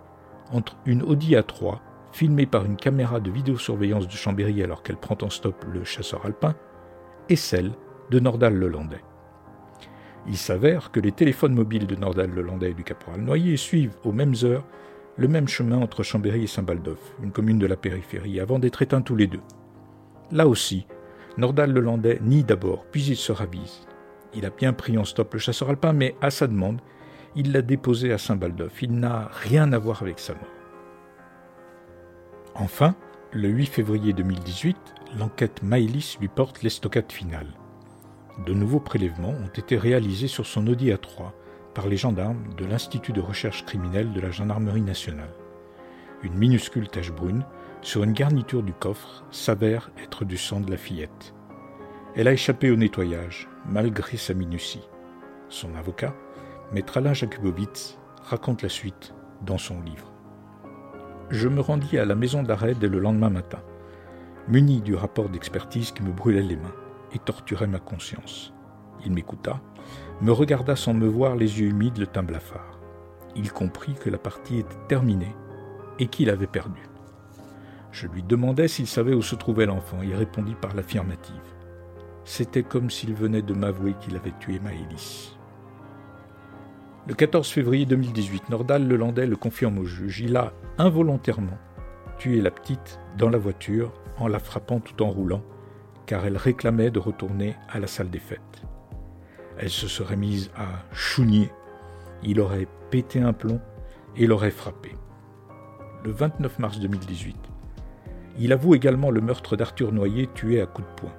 entre 0.51 0.77
une 0.87 1.03
Audi 1.03 1.35
A3 1.35 1.77
filmée 2.11 2.45
par 2.45 2.65
une 2.65 2.77
caméra 2.77 3.19
de 3.19 3.31
vidéosurveillance 3.31 4.07
de 4.07 4.13
Chambéry 4.13 4.63
alors 4.63 4.83
qu'elle 4.83 4.97
prend 4.97 5.17
en 5.21 5.29
stop 5.29 5.65
le 5.71 5.83
chasseur 5.83 6.25
alpin, 6.25 6.55
et 7.29 7.35
celle 7.35 7.71
de 8.09 8.19
Nordal 8.19 8.55
Lelandais. 8.55 9.03
Il 10.27 10.37
s'avère 10.37 10.91
que 10.91 10.99
les 10.99 11.11
téléphones 11.11 11.53
mobiles 11.53 11.87
de 11.87 11.95
Nordal 11.95 12.31
Lelandais 12.31 12.71
et 12.71 12.73
du 12.73 12.83
caporal 12.83 13.21
Noyer 13.21 13.57
suivent 13.57 13.95
aux 14.03 14.11
mêmes 14.11 14.35
heures 14.43 14.65
le 15.17 15.27
même 15.27 15.47
chemin 15.47 15.77
entre 15.77 16.03
Chambéry 16.03 16.43
et 16.43 16.47
Saint-Baldoff, 16.47 17.15
une 17.21 17.31
commune 17.31 17.59
de 17.59 17.67
la 17.67 17.75
périphérie, 17.75 18.39
avant 18.39 18.59
d'être 18.59 18.81
éteints 18.81 19.01
tous 19.01 19.15
les 19.15 19.27
deux. 19.27 19.41
Là 20.31 20.47
aussi, 20.47 20.87
Nordal 21.37 21.73
Lelandais 21.73 22.19
nie 22.21 22.43
d'abord, 22.43 22.85
puis 22.91 23.03
il 23.03 23.15
se 23.15 23.31
ravise. 23.31 23.87
Il 24.33 24.45
a 24.45 24.49
bien 24.49 24.73
pris 24.73 24.97
en 24.97 25.03
stop 25.03 25.33
le 25.33 25.39
chasseur 25.39 25.69
alpin, 25.69 25.93
mais 25.93 26.15
à 26.21 26.29
sa 26.29 26.47
demande, 26.47 26.81
il 27.35 27.51
l'a 27.51 27.61
déposé 27.61 28.13
à 28.13 28.17
Saint-Baldoff. 28.17 28.81
Il 28.81 28.99
n'a 28.99 29.29
rien 29.31 29.73
à 29.73 29.77
voir 29.77 30.01
avec 30.01 30.19
sa 30.19 30.33
mort. 30.33 30.58
Enfin, 32.59 32.93
le 33.31 33.47
8 33.47 33.67
février 33.67 34.11
2018, 34.11 34.75
l'enquête 35.17 35.63
Maïlis 35.63 36.17
lui 36.19 36.27
porte 36.27 36.61
l'estocade 36.61 37.09
finale. 37.09 37.47
De 38.45 38.53
nouveaux 38.53 38.81
prélèvements 38.81 39.29
ont 39.29 39.47
été 39.47 39.77
réalisés 39.77 40.27
sur 40.27 40.45
son 40.45 40.67
Audi 40.67 40.89
A3 40.89 41.31
par 41.73 41.87
les 41.87 41.95
gendarmes 41.95 42.53
de 42.57 42.65
l'Institut 42.65 43.13
de 43.13 43.21
recherche 43.21 43.65
criminelle 43.65 44.11
de 44.11 44.19
la 44.19 44.29
Gendarmerie 44.29 44.81
nationale. 44.81 45.33
Une 46.21 46.33
minuscule 46.33 46.89
tache 46.89 47.13
brune 47.13 47.45
sur 47.81 48.03
une 48.03 48.11
garniture 48.11 48.61
du 48.61 48.73
coffre 48.73 49.23
s'avère 49.31 49.89
être 50.03 50.25
du 50.25 50.35
sang 50.35 50.59
de 50.59 50.69
la 50.69 50.77
fillette. 50.77 51.33
Elle 52.17 52.27
a 52.27 52.33
échappé 52.33 52.71
au 52.71 52.75
nettoyage, 52.75 53.47
malgré 53.67 54.17
sa 54.17 54.33
minutie. 54.33 54.85
Son 55.47 55.75
avocat, 55.75 56.13
maître 56.73 56.97
Alain 56.97 57.13
Jakubowicz, 57.13 57.97
raconte 58.21 58.63
la 58.63 58.69
suite 58.69 59.13
dans 59.45 59.57
son 59.57 59.79
livre 59.79 60.08
je 61.29 61.47
me 61.47 61.61
rendis 61.61 61.97
à 61.97 62.05
la 62.05 62.15
maison 62.15 62.43
d'arrêt 62.43 62.73
dès 62.73 62.87
le 62.87 62.99
lendemain 62.99 63.29
matin, 63.29 63.59
muni 64.47 64.81
du 64.81 64.95
rapport 64.95 65.29
d'expertise 65.29 65.91
qui 65.91 66.03
me 66.03 66.11
brûlait 66.11 66.41
les 66.41 66.55
mains 66.55 66.75
et 67.13 67.19
torturait 67.19 67.67
ma 67.67 67.79
conscience. 67.79 68.53
Il 69.05 69.11
m'écouta, 69.11 69.61
me 70.21 70.31
regarda 70.31 70.75
sans 70.75 70.93
me 70.93 71.07
voir 71.07 71.35
les 71.35 71.59
yeux 71.59 71.67
humides, 71.67 71.97
le 71.97 72.07
teint 72.07 72.23
blafard. 72.23 72.79
Il 73.35 73.51
comprit 73.51 73.93
que 73.93 74.09
la 74.09 74.17
partie 74.17 74.59
était 74.59 74.75
terminée 74.87 75.35
et 75.99 76.07
qu'il 76.07 76.29
avait 76.29 76.47
perdu. 76.47 76.81
Je 77.91 78.07
lui 78.07 78.23
demandai 78.23 78.67
s'il 78.67 78.87
savait 78.87 79.13
où 79.13 79.21
se 79.21 79.35
trouvait 79.35 79.65
l'enfant. 79.65 79.97
Il 80.03 80.15
répondit 80.15 80.55
par 80.55 80.75
l'affirmative. 80.75 81.35
C'était 82.23 82.63
comme 82.63 82.89
s'il 82.89 83.13
venait 83.13 83.41
de 83.41 83.53
m'avouer 83.53 83.95
qu'il 83.99 84.15
avait 84.15 84.33
tué 84.39 84.59
Maëlys. 84.59 85.38
Le 87.09 87.15
14 87.15 87.49
février 87.49 87.87
2018, 87.87 88.51
Nordal 88.51 88.87
Lelandais 88.87 89.25
le 89.25 89.35
confirme 89.35 89.79
au 89.79 89.83
juge. 89.83 90.19
Il 90.19 90.37
a 90.37 90.53
involontairement 90.77 91.57
tué 92.19 92.39
la 92.39 92.51
petite 92.51 92.99
dans 93.17 93.31
la 93.31 93.39
voiture 93.39 93.91
en 94.19 94.27
la 94.27 94.37
frappant 94.37 94.79
tout 94.79 95.01
en 95.01 95.09
roulant, 95.09 95.41
car 96.05 96.27
elle 96.27 96.37
réclamait 96.37 96.91
de 96.91 96.99
retourner 96.99 97.55
à 97.67 97.79
la 97.79 97.87
salle 97.87 98.11
des 98.11 98.19
fêtes. 98.19 98.61
Elle 99.57 99.71
se 99.71 99.87
serait 99.87 100.17
mise 100.17 100.51
à 100.55 100.67
chougner. 100.93 101.49
Il 102.21 102.39
aurait 102.39 102.67
pété 102.91 103.19
un 103.19 103.33
plomb 103.33 103.59
et 104.15 104.27
l'aurait 104.27 104.51
frappé. 104.51 104.91
Le 106.05 106.11
29 106.11 106.59
mars 106.59 106.79
2018, 106.79 107.35
il 108.37 108.53
avoue 108.53 108.75
également 108.75 109.09
le 109.09 109.21
meurtre 109.21 109.55
d'Arthur 109.55 109.93
Noyer 109.93 110.29
tué 110.35 110.61
à 110.61 110.67
coups 110.67 110.87
de 110.87 110.93
poing 110.93 111.15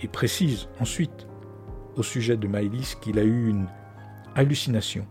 et 0.00 0.08
précise 0.08 0.70
ensuite 0.80 1.26
au 1.96 2.02
sujet 2.02 2.38
de 2.38 2.48
Maëlys 2.48 2.94
qu'il 2.94 3.18
a 3.18 3.24
eu 3.24 3.50
une 3.50 3.66
hallucination 4.34 5.06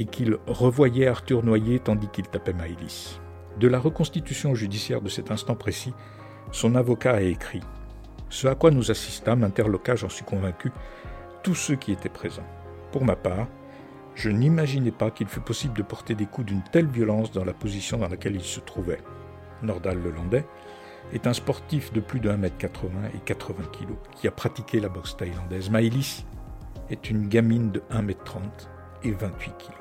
et 0.00 0.06
qu'il 0.06 0.38
revoyait 0.46 1.06
Arthur 1.06 1.44
Noyer 1.44 1.78
tandis 1.78 2.08
qu'il 2.08 2.26
tapait 2.26 2.54
Maëlys. 2.54 3.20
De 3.58 3.68
la 3.68 3.78
reconstitution 3.78 4.54
judiciaire 4.54 5.02
de 5.02 5.10
cet 5.10 5.30
instant 5.30 5.54
précis, 5.54 5.92
son 6.52 6.74
avocat 6.74 7.12
a 7.16 7.20
écrit 7.20 7.60
Ce 8.30 8.48
à 8.48 8.54
quoi 8.54 8.70
nous 8.70 8.90
assistâmes 8.90 9.44
interloqua, 9.44 9.96
j'en 9.96 10.08
suis 10.08 10.24
convaincu, 10.24 10.72
tous 11.42 11.54
ceux 11.54 11.76
qui 11.76 11.92
étaient 11.92 12.08
présents. 12.08 12.46
Pour 12.92 13.04
ma 13.04 13.14
part, 13.14 13.46
je 14.14 14.30
n'imaginais 14.30 14.90
pas 14.90 15.10
qu'il 15.10 15.28
fût 15.28 15.40
possible 15.40 15.76
de 15.76 15.82
porter 15.82 16.14
des 16.14 16.26
coups 16.26 16.46
d'une 16.46 16.62
telle 16.72 16.88
violence 16.88 17.30
dans 17.30 17.44
la 17.44 17.52
position 17.52 17.98
dans 17.98 18.08
laquelle 18.08 18.34
il 18.34 18.40
se 18.40 18.60
trouvait. 18.60 19.02
Nordal 19.62 20.02
Lelandais 20.02 20.46
est 21.12 21.26
un 21.26 21.34
sportif 21.34 21.92
de 21.92 22.00
plus 22.00 22.20
de 22.20 22.30
1m80 22.30 22.88
et 23.14 23.20
80 23.26 23.64
kg 23.70 23.88
qui 24.16 24.28
a 24.28 24.30
pratiqué 24.30 24.80
la 24.80 24.88
boxe 24.88 25.18
thaïlandaise. 25.18 25.68
Maëlys 25.68 26.24
est 26.88 27.10
une 27.10 27.28
gamine 27.28 27.70
de 27.70 27.82
1m30 27.90 28.40
et 29.04 29.12
28 29.12 29.50
kg. 29.58 29.79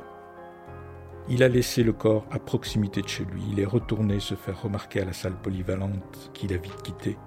Il 1.32 1.44
a 1.44 1.48
laissé 1.48 1.84
le 1.84 1.94
corps 1.94 2.26
à 2.32 2.40
proximité 2.40 3.04
de 3.04 3.08
chez 3.08 3.24
lui, 3.24 3.44
il 3.52 3.60
est 3.60 3.66
retourné 3.66 4.20
se 4.20 4.34
faire 4.34 4.64
remarquer 4.64 5.02
à 5.02 5.06
la 5.06 5.14
salle 5.14 5.40
polyvalente 5.40 6.32
qu'il 6.34 6.52
a 6.54 6.58
vite 6.58 6.82
quittée, 6.82 7.18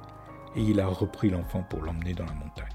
et 0.57 0.61
il 0.61 0.81
a 0.81 0.89
repris 0.89 1.31
l'enfant 1.31 1.63
pour 1.63 1.83
l'emmener 1.83 2.13
dans 2.13 2.27
la 2.27 2.33
montagne. 2.33 2.67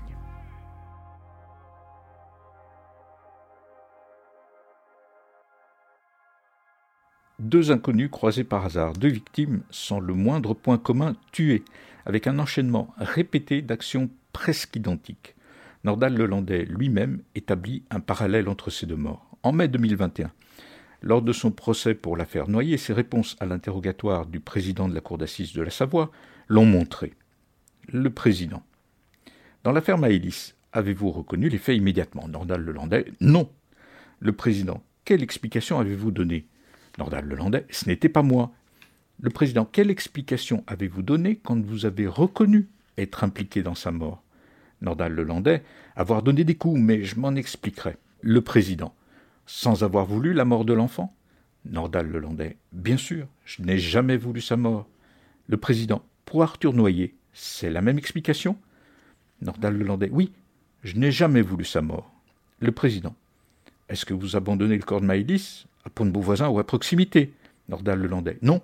Deux 7.40 7.72
inconnus 7.72 8.10
croisés 8.10 8.46
par 8.46 8.66
hasard, 8.66 8.94
deux 8.94 9.10
victimes 9.10 9.64
sans 9.70 10.00
le 10.00 10.14
moindre 10.14 10.54
point 10.54 10.78
commun 10.78 11.14
tuées, 11.34 11.66
avec 12.06 12.26
un 12.26 12.40
enchaînement 12.40 12.94
répété 12.98 13.62
d'actions 13.62 14.10
presque 14.32 14.78
identiques. 14.78 15.36
Nordal 15.84 16.16
Lelandais 16.16 16.64
lui-même 16.64 17.22
établit 17.36 17.84
un 17.92 18.00
parallèle 18.00 18.48
entre 18.48 18.70
ces 18.70 18.86
deux 18.86 18.96
morts. 18.96 19.38
En 19.44 19.52
mai 19.52 19.68
2021, 19.68 20.32
lors 21.02 21.22
de 21.22 21.34
son 21.34 21.52
procès 21.52 21.94
pour 21.94 22.18
l'affaire 22.18 22.48
Noyer, 22.48 22.78
ses 22.78 22.94
réponses 22.94 23.36
à 23.40 23.46
l'interrogatoire 23.46 24.26
du 24.26 24.40
président 24.40 24.88
de 24.88 24.96
la 24.96 25.02
cour 25.02 25.18
d'assises 25.18 25.54
de 25.54 25.62
la 25.62 25.70
Savoie 25.70 26.12
l'ont 26.48 26.66
montré. 26.66 27.14
Le 27.88 28.10
président. 28.10 28.64
Dans 29.64 29.72
l'affaire 29.72 29.98
Maëlys, 29.98 30.56
avez-vous 30.74 31.12
reconnu 31.12 31.50
les 31.50 31.58
faits 31.58 31.78
immédiatement? 31.78 32.28
Nordal 32.28 32.62
Lelandais 32.62 33.12
Non. 33.22 33.50
Le 34.20 34.32
président. 34.32 34.84
Quelle 35.06 35.24
explication 35.24 35.80
avez-vous 35.80 36.12
donnée 36.12 36.48
Nordal 36.98 37.26
Lelandais. 37.26 37.66
Ce 37.70 37.88
n'était 37.88 38.10
pas 38.10 38.24
moi. 38.24 38.52
Le 39.20 39.30
président. 39.30 39.66
Quelle 39.66 39.92
explication 39.92 40.64
avez-vous 40.68 41.04
donnée 41.04 41.36
quand 41.36 41.60
vous 41.64 41.86
avez 41.86 42.08
reconnu 42.08 42.68
être 42.98 43.24
impliqué 43.24 43.62
dans 43.62 43.76
sa 43.76 43.92
mort? 43.92 44.24
Nordal 44.82 45.14
Lelandais. 45.14 45.64
Avoir 45.96 46.24
donné 46.24 46.44
des 46.44 46.56
coups, 46.56 46.80
mais 46.80 47.04
je 47.04 47.20
m'en 47.20 47.36
expliquerai. 47.36 47.98
Le 48.22 48.42
président 48.42 48.96
sans 49.48 49.84
avoir 49.84 50.06
voulu 50.06 50.34
la 50.34 50.46
mort 50.46 50.66
de 50.66 50.74
l'enfant? 50.74 51.14
Nordal 51.66 52.08
Lelandais. 52.08 52.58
Bien 52.72 52.98
sûr, 52.98 53.28
je 53.46 53.64
n'ai 53.64 53.80
jamais 53.80 54.18
voulu 54.18 54.42
sa 54.42 54.58
mort. 54.58 54.88
Le 55.48 55.58
président. 55.58 56.04
Pour 56.26 56.44
Arthur 56.44 56.74
Noyer, 56.74 57.16
c'est 57.34 57.70
la 57.70 57.82
même 57.82 57.98
explication? 57.98 58.58
Nordal 59.42 59.78
Lelandais. 59.78 60.10
Oui, 60.12 60.32
je 60.84 60.98
n'ai 60.98 61.12
jamais 61.12 61.42
voulu 61.42 61.66
sa 61.66 61.82
mort. 61.82 62.14
Le 62.60 62.72
président. 62.72 63.16
Est-ce 63.90 64.06
que 64.06 64.14
vous 64.14 64.36
abandonnez 64.36 64.76
le 64.76 64.84
corps 64.84 65.02
de 65.02 65.06
Maïlis 65.06 65.66
à 65.86 65.90
Pont 65.90 66.06
de 66.06 66.12
Beauvoisin 66.12 66.50
ou 66.50 66.60
à 66.60 66.68
proximité? 66.68 67.34
Nordal 67.70 68.00
Lelandais. 68.00 68.38
Non. 68.42 68.62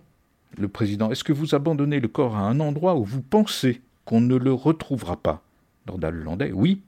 Le 0.57 0.67
président. 0.67 1.09
Est-ce 1.11 1.23
que 1.23 1.33
vous 1.33 1.55
abandonnez 1.55 1.99
le 1.99 2.07
corps 2.07 2.35
à 2.35 2.41
un 2.41 2.59
endroit 2.59 2.95
où 2.95 3.03
vous 3.05 3.21
pensez 3.21 3.81
qu'on 4.05 4.21
ne 4.21 4.35
le 4.35 4.53
retrouvera 4.53 5.15
pas? 5.15 5.43
Nordal 5.87 6.15
Lelandais. 6.15 6.51
Oui. 6.51 6.81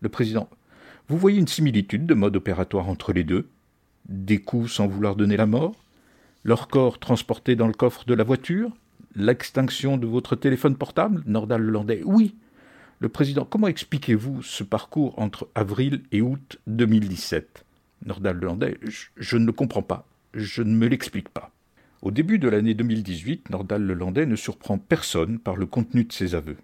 Le 0.00 0.08
président. 0.08 0.48
Vous 1.08 1.18
voyez 1.18 1.38
une 1.38 1.48
similitude 1.48 2.06
de 2.06 2.14
mode 2.14 2.36
opératoire 2.36 2.88
entre 2.88 3.12
les 3.12 3.24
deux? 3.24 3.48
Des 4.08 4.38
coups 4.38 4.72
sans 4.72 4.86
vouloir 4.86 5.16
donner 5.16 5.36
la 5.36 5.46
mort? 5.46 5.74
Leur 6.44 6.68
corps 6.68 6.98
transporté 6.98 7.56
dans 7.56 7.66
le 7.66 7.72
coffre 7.72 8.04
de 8.04 8.14
la 8.14 8.24
voiture? 8.24 8.70
L'extinction 9.14 9.96
de 9.98 10.06
votre 10.06 10.36
téléphone 10.36 10.76
portable? 10.76 11.22
Nordal 11.26 11.62
Lelandais 11.62 12.02
Oui. 12.04 12.36
Le 13.00 13.08
président, 13.08 13.44
comment 13.44 13.66
expliquez-vous 13.66 14.42
ce 14.42 14.62
parcours 14.62 15.18
entre 15.18 15.48
avril 15.54 16.02
et 16.12 16.22
août 16.22 16.60
2017 16.68 17.64
Nordal 18.06 18.38
Lelandais, 18.38 18.78
je, 18.82 19.06
je 19.16 19.36
ne 19.36 19.46
le 19.46 19.52
comprends 19.52 19.82
pas. 19.82 20.06
Je 20.34 20.62
ne 20.62 20.74
me 20.74 20.86
l'explique 20.86 21.28
pas. 21.28 21.50
Au 22.00 22.10
début 22.10 22.38
de 22.38 22.48
l'année 22.48 22.74
2018, 22.74 23.50
Nordal 23.50 23.82
Lelandais 23.82 24.26
ne 24.26 24.36
surprend 24.36 24.78
personne 24.78 25.38
par 25.38 25.56
le 25.56 25.66
contenu 25.66 26.04
de 26.04 26.12
ses 26.12 26.34
aveux. 26.34 26.56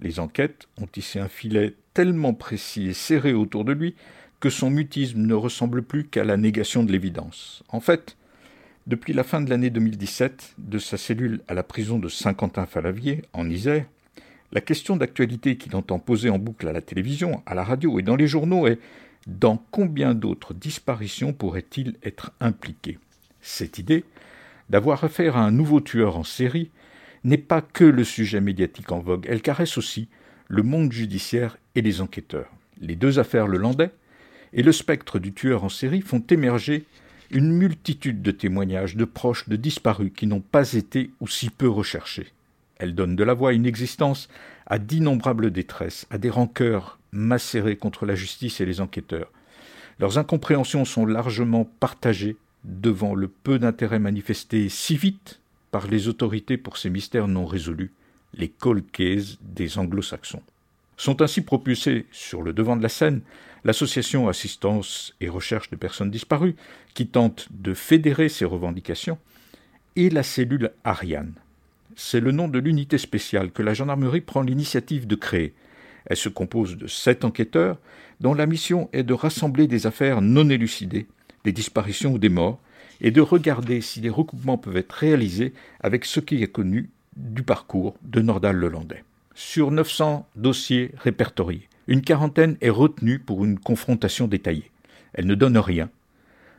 Les 0.00 0.20
enquêtes 0.20 0.68
ont 0.80 0.86
tissé 0.86 1.18
un 1.18 1.28
filet 1.28 1.74
tellement 1.98 2.32
précis 2.32 2.86
et 2.86 2.92
serré 2.92 3.32
autour 3.32 3.64
de 3.64 3.72
lui 3.72 3.96
que 4.38 4.50
son 4.50 4.70
mutisme 4.70 5.20
ne 5.20 5.34
ressemble 5.34 5.82
plus 5.82 6.04
qu'à 6.04 6.22
la 6.22 6.36
négation 6.36 6.84
de 6.84 6.92
l'évidence. 6.92 7.64
En 7.70 7.80
fait, 7.80 8.16
depuis 8.86 9.12
la 9.12 9.24
fin 9.24 9.40
de 9.40 9.50
l'année 9.50 9.70
2017, 9.70 10.54
de 10.58 10.78
sa 10.78 10.96
cellule 10.96 11.40
à 11.48 11.54
la 11.54 11.64
prison 11.64 11.98
de 11.98 12.08
Saint-Quentin-Falavier, 12.08 13.22
en 13.32 13.50
Isère, 13.50 13.84
la 14.52 14.60
question 14.60 14.94
d'actualité 14.94 15.56
qu'il 15.56 15.74
entend 15.74 15.98
poser 15.98 16.30
en 16.30 16.38
boucle 16.38 16.68
à 16.68 16.72
la 16.72 16.82
télévision, 16.82 17.42
à 17.46 17.56
la 17.56 17.64
radio 17.64 17.98
et 17.98 18.02
dans 18.02 18.14
les 18.14 18.28
journaux 18.28 18.68
est 18.68 18.78
dans 19.26 19.60
combien 19.72 20.14
d'autres 20.14 20.54
disparitions 20.54 21.32
pourrait-il 21.32 21.96
être 22.04 22.30
impliqué? 22.38 23.00
Cette 23.40 23.78
idée 23.78 24.04
d'avoir 24.70 25.02
affaire 25.02 25.36
à 25.36 25.42
un 25.42 25.50
nouveau 25.50 25.80
tueur 25.80 26.16
en 26.16 26.22
série 26.22 26.70
n'est 27.24 27.38
pas 27.38 27.60
que 27.60 27.82
le 27.82 28.04
sujet 28.04 28.40
médiatique 28.40 28.92
en 28.92 29.00
vogue, 29.00 29.26
elle 29.28 29.42
caresse 29.42 29.76
aussi 29.76 30.06
le 30.46 30.62
monde 30.62 30.92
judiciaire 30.92 31.58
les 31.82 32.00
enquêteurs. 32.00 32.50
Les 32.80 32.96
deux 32.96 33.18
affaires 33.18 33.46
le 33.46 33.58
Landais 33.58 33.90
et 34.52 34.62
le 34.62 34.72
spectre 34.72 35.18
du 35.18 35.32
tueur 35.32 35.64
en 35.64 35.68
série 35.68 36.00
font 36.00 36.22
émerger 36.30 36.84
une 37.30 37.52
multitude 37.52 38.22
de 38.22 38.30
témoignages 38.30 38.96
de 38.96 39.04
proches 39.04 39.48
de 39.48 39.56
disparus 39.56 40.12
qui 40.14 40.26
n'ont 40.26 40.40
pas 40.40 40.72
été 40.72 41.10
ou 41.20 41.28
si 41.28 41.50
peu 41.50 41.68
recherchés. 41.68 42.32
Elles 42.78 42.94
donnent 42.94 43.16
de 43.16 43.24
la 43.24 43.34
voix 43.34 43.50
à 43.50 43.54
une 43.54 43.66
existence 43.66 44.28
à 44.66 44.78
d'innombrables 44.78 45.50
détresses, 45.50 46.06
à 46.10 46.18
des 46.18 46.30
rancœurs 46.30 46.98
macérées 47.12 47.76
contre 47.76 48.06
la 48.06 48.14
justice 48.14 48.60
et 48.60 48.66
les 48.66 48.80
enquêteurs. 48.80 49.30
Leurs 49.98 50.18
incompréhensions 50.18 50.84
sont 50.84 51.06
largement 51.06 51.64
partagées 51.80 52.36
devant 52.64 53.14
le 53.14 53.28
peu 53.28 53.58
d'intérêt 53.58 53.98
manifesté 53.98 54.68
si 54.68 54.96
vite 54.96 55.40
par 55.70 55.86
les 55.86 56.08
autorités 56.08 56.56
pour 56.56 56.76
ces 56.76 56.90
mystères 56.90 57.28
non 57.28 57.46
résolus, 57.46 57.92
les 58.34 58.48
cold 58.48 58.84
des 59.42 59.78
anglo-saxons. 59.78 60.42
Sont 60.98 61.22
ainsi 61.22 61.40
propulsés 61.40 62.06
sur 62.12 62.42
le 62.42 62.52
devant 62.52 62.76
de 62.76 62.82
la 62.82 62.90
scène 62.90 63.22
l'association 63.64 64.28
Assistance 64.28 65.14
et 65.20 65.28
Recherche 65.28 65.70
de 65.70 65.76
personnes 65.76 66.10
disparues, 66.10 66.56
qui 66.92 67.06
tente 67.06 67.48
de 67.50 67.72
fédérer 67.72 68.28
ces 68.28 68.44
revendications, 68.44 69.18
et 69.96 70.10
la 70.10 70.22
cellule 70.22 70.72
Ariane. 70.84 71.34
C'est 71.96 72.20
le 72.20 72.32
nom 72.32 72.48
de 72.48 72.58
l'unité 72.58 72.98
spéciale 72.98 73.50
que 73.50 73.62
la 73.62 73.74
gendarmerie 73.74 74.20
prend 74.20 74.42
l'initiative 74.42 75.06
de 75.06 75.16
créer. 75.16 75.54
Elle 76.06 76.16
se 76.16 76.28
compose 76.28 76.76
de 76.76 76.86
sept 76.86 77.24
enquêteurs 77.24 77.78
dont 78.20 78.34
la 78.34 78.46
mission 78.46 78.88
est 78.92 79.02
de 79.02 79.14
rassembler 79.14 79.66
des 79.66 79.86
affaires 79.86 80.20
non 80.20 80.48
élucidées, 80.50 81.06
des 81.44 81.52
disparitions 81.52 82.12
ou 82.12 82.18
des 82.18 82.28
morts, 82.28 82.60
et 83.00 83.10
de 83.10 83.20
regarder 83.20 83.80
si 83.80 84.00
des 84.00 84.10
recoupements 84.10 84.58
peuvent 84.58 84.76
être 84.76 84.92
réalisés 84.92 85.52
avec 85.80 86.04
ce 86.04 86.18
qui 86.20 86.42
est 86.42 86.52
connu 86.52 86.90
du 87.16 87.42
parcours 87.42 87.96
de 88.02 88.20
Nordal 88.20 88.56
Lelandais. 88.56 89.04
Sur 89.40 89.70
900 89.70 90.28
dossiers 90.34 90.90
répertoriés, 90.98 91.68
une 91.86 92.02
quarantaine 92.02 92.56
est 92.60 92.70
retenue 92.70 93.20
pour 93.20 93.44
une 93.44 93.56
confrontation 93.56 94.26
détaillée. 94.26 94.72
Elle 95.14 95.28
ne 95.28 95.36
donne 95.36 95.56
rien. 95.56 95.90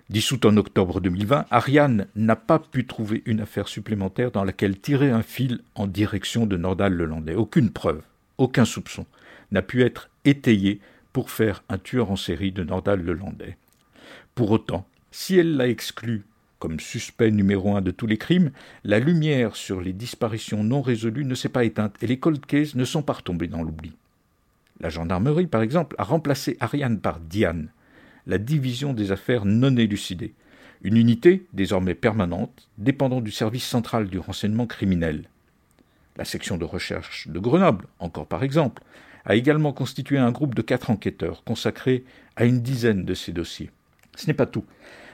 Dissoute 0.09 0.45
en 0.45 0.55
octobre 0.55 1.01
2020, 1.01 1.47
Ariane 1.51 2.07
n'a 2.15 2.37
pas 2.37 2.57
pu 2.57 2.87
trouver 2.87 3.21
une 3.25 3.41
affaire 3.41 3.67
supplémentaire 3.67 4.31
dans 4.31 4.45
laquelle 4.45 4.79
tirer 4.79 5.11
un 5.11 5.23
fil 5.23 5.59
en 5.75 5.87
direction 5.87 6.45
de 6.45 6.55
Nordal 6.55 6.93
Lelandais. 6.93 7.35
Aucune 7.35 7.69
preuve, 7.69 8.01
aucun 8.37 8.63
soupçon 8.63 9.05
n'a 9.51 9.61
pu 9.61 9.83
être 9.83 10.09
étayé 10.23 10.79
pour 11.11 11.31
faire 11.31 11.65
un 11.67 11.79
tueur 11.79 12.11
en 12.11 12.15
série 12.15 12.53
de 12.53 12.63
Nordal 12.63 13.03
Lelandais. 13.03 13.57
Pour 14.35 14.51
autant, 14.51 14.87
si 15.11 15.37
elle 15.37 15.57
l'a 15.57 15.67
exclu 15.67 16.23
comme 16.59 16.79
suspect 16.79 17.31
numéro 17.31 17.75
un 17.75 17.81
de 17.81 17.91
tous 17.91 18.05
les 18.05 18.17
crimes, 18.17 18.51
la 18.83 18.99
lumière 18.99 19.55
sur 19.55 19.81
les 19.81 19.93
disparitions 19.93 20.63
non 20.63 20.81
résolues 20.81 21.25
ne 21.25 21.35
s'est 21.35 21.49
pas 21.49 21.63
éteinte 21.63 21.95
et 22.01 22.07
les 22.07 22.19
cold 22.19 22.45
cases 22.45 22.75
ne 22.75 22.85
sont 22.85 23.01
pas 23.01 23.13
retombés 23.13 23.47
dans 23.47 23.63
l'oubli. 23.63 23.93
La 24.81 24.89
gendarmerie, 24.89 25.47
par 25.47 25.61
exemple, 25.61 25.95
a 25.97 26.03
remplacé 26.03 26.57
Ariane 26.59 26.99
par 26.99 27.19
Diane, 27.19 27.69
la 28.27 28.37
division 28.37 28.93
des 28.93 29.11
affaires 29.11 29.45
non 29.45 29.75
élucidées, 29.75 30.33
une 30.83 30.97
unité 30.97 31.45
désormais 31.53 31.95
permanente, 31.95 32.69
dépendant 32.77 33.21
du 33.21 33.31
service 33.31 33.65
central 33.65 34.07
du 34.07 34.19
renseignement 34.19 34.67
criminel. 34.67 35.25
La 36.17 36.25
section 36.25 36.57
de 36.57 36.65
recherche 36.65 37.27
de 37.27 37.39
Grenoble, 37.39 37.85
encore 37.99 38.27
par 38.27 38.43
exemple, 38.43 38.83
a 39.25 39.35
également 39.35 39.73
constitué 39.73 40.17
un 40.17 40.31
groupe 40.31 40.55
de 40.55 40.61
quatre 40.61 40.89
enquêteurs 40.89 41.43
consacrés 41.43 42.03
à 42.35 42.45
une 42.45 42.61
dizaine 42.61 43.05
de 43.05 43.13
ces 43.13 43.31
dossiers. 43.31 43.69
Ce 44.15 44.27
n'est 44.27 44.33
pas 44.33 44.45
tout. 44.45 44.65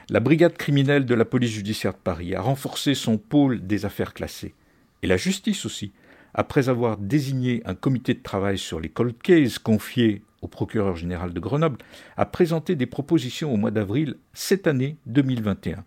La 0.08 0.20
brigade 0.20 0.56
criminelle 0.56 1.04
de 1.04 1.16
la 1.16 1.24
police 1.24 1.50
judiciaire 1.50 1.92
de 1.92 1.98
Paris 1.98 2.36
a 2.36 2.40
renforcé 2.40 2.94
son 2.94 3.18
pôle 3.18 3.66
des 3.66 3.84
affaires 3.84 4.14
classées. 4.14 4.54
Et 5.02 5.08
la 5.08 5.16
justice 5.16 5.66
aussi, 5.66 5.90
après 6.32 6.68
avoir 6.68 6.96
désigné 6.96 7.60
un 7.64 7.74
comité 7.74 8.14
de 8.14 8.22
travail 8.22 8.56
sur 8.56 8.78
les 8.78 8.88
cold 8.88 9.20
cases 9.20 9.58
confié 9.58 10.22
au 10.42 10.46
procureur 10.46 10.94
général 10.94 11.32
de 11.32 11.40
Grenoble, 11.40 11.78
a 12.16 12.24
présenté 12.24 12.76
des 12.76 12.86
propositions 12.86 13.52
au 13.52 13.56
mois 13.56 13.72
d'avril 13.72 14.16
cette 14.32 14.68
année 14.68 14.96
2021. 15.06 15.84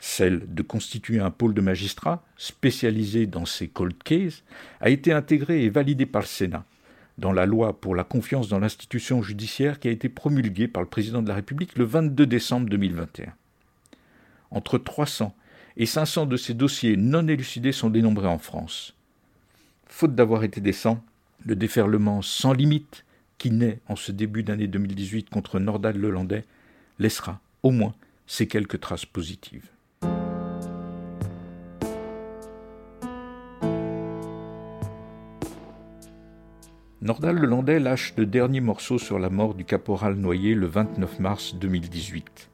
Celle 0.00 0.52
de 0.52 0.62
constituer 0.62 1.20
un 1.20 1.30
pôle 1.30 1.54
de 1.54 1.60
magistrats 1.60 2.24
spécialisé 2.36 3.26
dans 3.26 3.46
ces 3.46 3.68
cold 3.68 4.02
cases 4.02 4.42
a 4.80 4.90
été 4.90 5.12
intégrée 5.12 5.62
et 5.62 5.70
validée 5.70 6.06
par 6.06 6.22
le 6.22 6.26
Sénat 6.26 6.64
dans 7.18 7.32
la 7.32 7.46
loi 7.46 7.78
pour 7.80 7.94
la 7.94 8.02
confiance 8.02 8.48
dans 8.48 8.58
l'institution 8.58 9.22
judiciaire 9.22 9.78
qui 9.78 9.86
a 9.86 9.92
été 9.92 10.08
promulguée 10.08 10.66
par 10.66 10.82
le 10.82 10.88
président 10.88 11.22
de 11.22 11.28
la 11.28 11.34
République 11.34 11.78
le 11.78 11.84
22 11.84 12.26
décembre 12.26 12.68
2021. 12.68 13.32
Entre 14.50 14.78
300 14.78 15.34
et 15.76 15.86
500 15.86 16.26
de 16.26 16.36
ces 16.36 16.54
dossiers 16.54 16.96
non 16.96 17.26
élucidés 17.28 17.72
sont 17.72 17.90
dénombrés 17.90 18.26
en 18.26 18.38
France. 18.38 18.94
Faute 19.86 20.14
d'avoir 20.14 20.44
été 20.44 20.60
décent, 20.60 21.02
le 21.44 21.56
déferlement 21.56 22.22
sans 22.22 22.52
limite 22.52 23.04
qui 23.38 23.50
naît 23.50 23.78
en 23.88 23.96
ce 23.96 24.12
début 24.12 24.42
d'année 24.42 24.66
2018 24.66 25.30
contre 25.30 25.58
Nordal 25.58 25.96
Lelandais 25.96 26.44
laissera 26.98 27.40
au 27.62 27.70
moins 27.70 27.94
ces 28.26 28.46
quelques 28.46 28.80
traces 28.80 29.06
positives. 29.06 29.68
Nordal 37.02 37.36
Lelandais 37.36 37.80
lâche 37.80 38.12
le 38.18 38.26
dernier 38.26 38.60
morceau 38.60 38.98
sur 38.98 39.18
la 39.18 39.30
mort 39.30 39.54
du 39.54 39.64
caporal 39.64 40.16
noyé 40.16 40.54
le 40.54 40.66
29 40.66 41.18
mars 41.18 41.54
2018. 41.54 42.50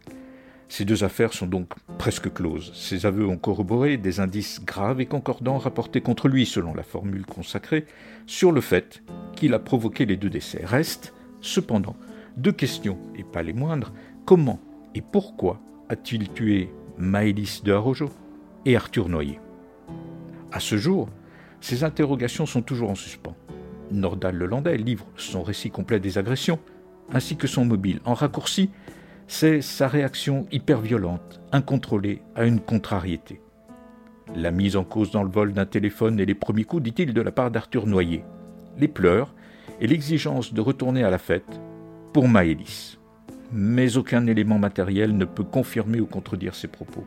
Ces 0.68 0.84
deux 0.84 1.04
affaires 1.04 1.32
sont 1.32 1.46
donc 1.46 1.72
presque 1.98 2.32
closes. 2.32 2.72
Ses 2.74 3.06
aveux 3.06 3.26
ont 3.26 3.38
corroboré 3.38 3.96
des 3.96 4.20
indices 4.20 4.64
graves 4.64 5.00
et 5.00 5.06
concordants 5.06 5.58
rapportés 5.58 6.00
contre 6.00 6.28
lui, 6.28 6.44
selon 6.44 6.74
la 6.74 6.82
formule 6.82 7.24
consacrée, 7.24 7.86
sur 8.26 8.52
le 8.52 8.60
fait 8.60 9.02
qu'il 9.34 9.54
a 9.54 9.58
provoqué 9.58 10.06
les 10.06 10.16
deux 10.16 10.30
décès. 10.30 10.62
Reste 10.64 11.12
Cependant, 11.40 11.94
deux 12.36 12.50
questions, 12.50 12.98
et 13.14 13.22
pas 13.22 13.42
les 13.42 13.52
moindres, 13.52 13.92
comment 14.24 14.60
et 14.94 15.00
pourquoi 15.00 15.60
a-t-il 15.88 16.28
tué 16.32 16.70
Maëlys 16.98 17.62
de 17.62 17.72
Harojo 17.72 18.10
et 18.64 18.74
Arthur 18.74 19.08
Noyer? 19.08 19.38
À 20.50 20.58
ce 20.58 20.76
jour, 20.76 21.08
ces 21.60 21.84
interrogations 21.84 22.46
sont 22.46 22.62
toujours 22.62 22.90
en 22.90 22.94
suspens. 22.94 23.36
Nordal 23.92 24.34
Lelandais 24.34 24.76
livre 24.76 25.06
son 25.16 25.42
récit 25.42 25.70
complet 25.70 26.00
des 26.00 26.18
agressions, 26.18 26.58
ainsi 27.12 27.36
que 27.36 27.46
son 27.46 27.64
mobile. 27.64 28.00
En 28.04 28.14
raccourci, 28.14 28.70
c'est 29.28 29.60
sa 29.60 29.88
réaction 29.88 30.46
hyper 30.52 30.80
violente, 30.80 31.40
incontrôlée 31.52 32.22
à 32.34 32.44
une 32.44 32.60
contrariété. 32.60 33.40
La 34.34 34.50
mise 34.50 34.76
en 34.76 34.84
cause 34.84 35.10
dans 35.10 35.22
le 35.22 35.30
vol 35.30 35.52
d'un 35.52 35.66
téléphone 35.66 36.20
et 36.20 36.26
les 36.26 36.34
premiers 36.34 36.64
coups, 36.64 36.82
dit-il, 36.82 37.12
de 37.12 37.20
la 37.20 37.32
part 37.32 37.50
d'Arthur 37.50 37.86
Noyer. 37.86 38.24
Les 38.78 38.88
pleurs 38.88 39.34
et 39.80 39.86
l'exigence 39.86 40.52
de 40.52 40.60
retourner 40.60 41.02
à 41.02 41.10
la 41.10 41.18
fête 41.18 41.60
pour 42.12 42.28
Maëlys. 42.28 42.98
Mais 43.52 43.96
aucun 43.96 44.26
élément 44.26 44.58
matériel 44.58 45.16
ne 45.16 45.24
peut 45.24 45.44
confirmer 45.44 46.00
ou 46.00 46.06
contredire 46.06 46.54
ces 46.54 46.68
propos. 46.68 47.04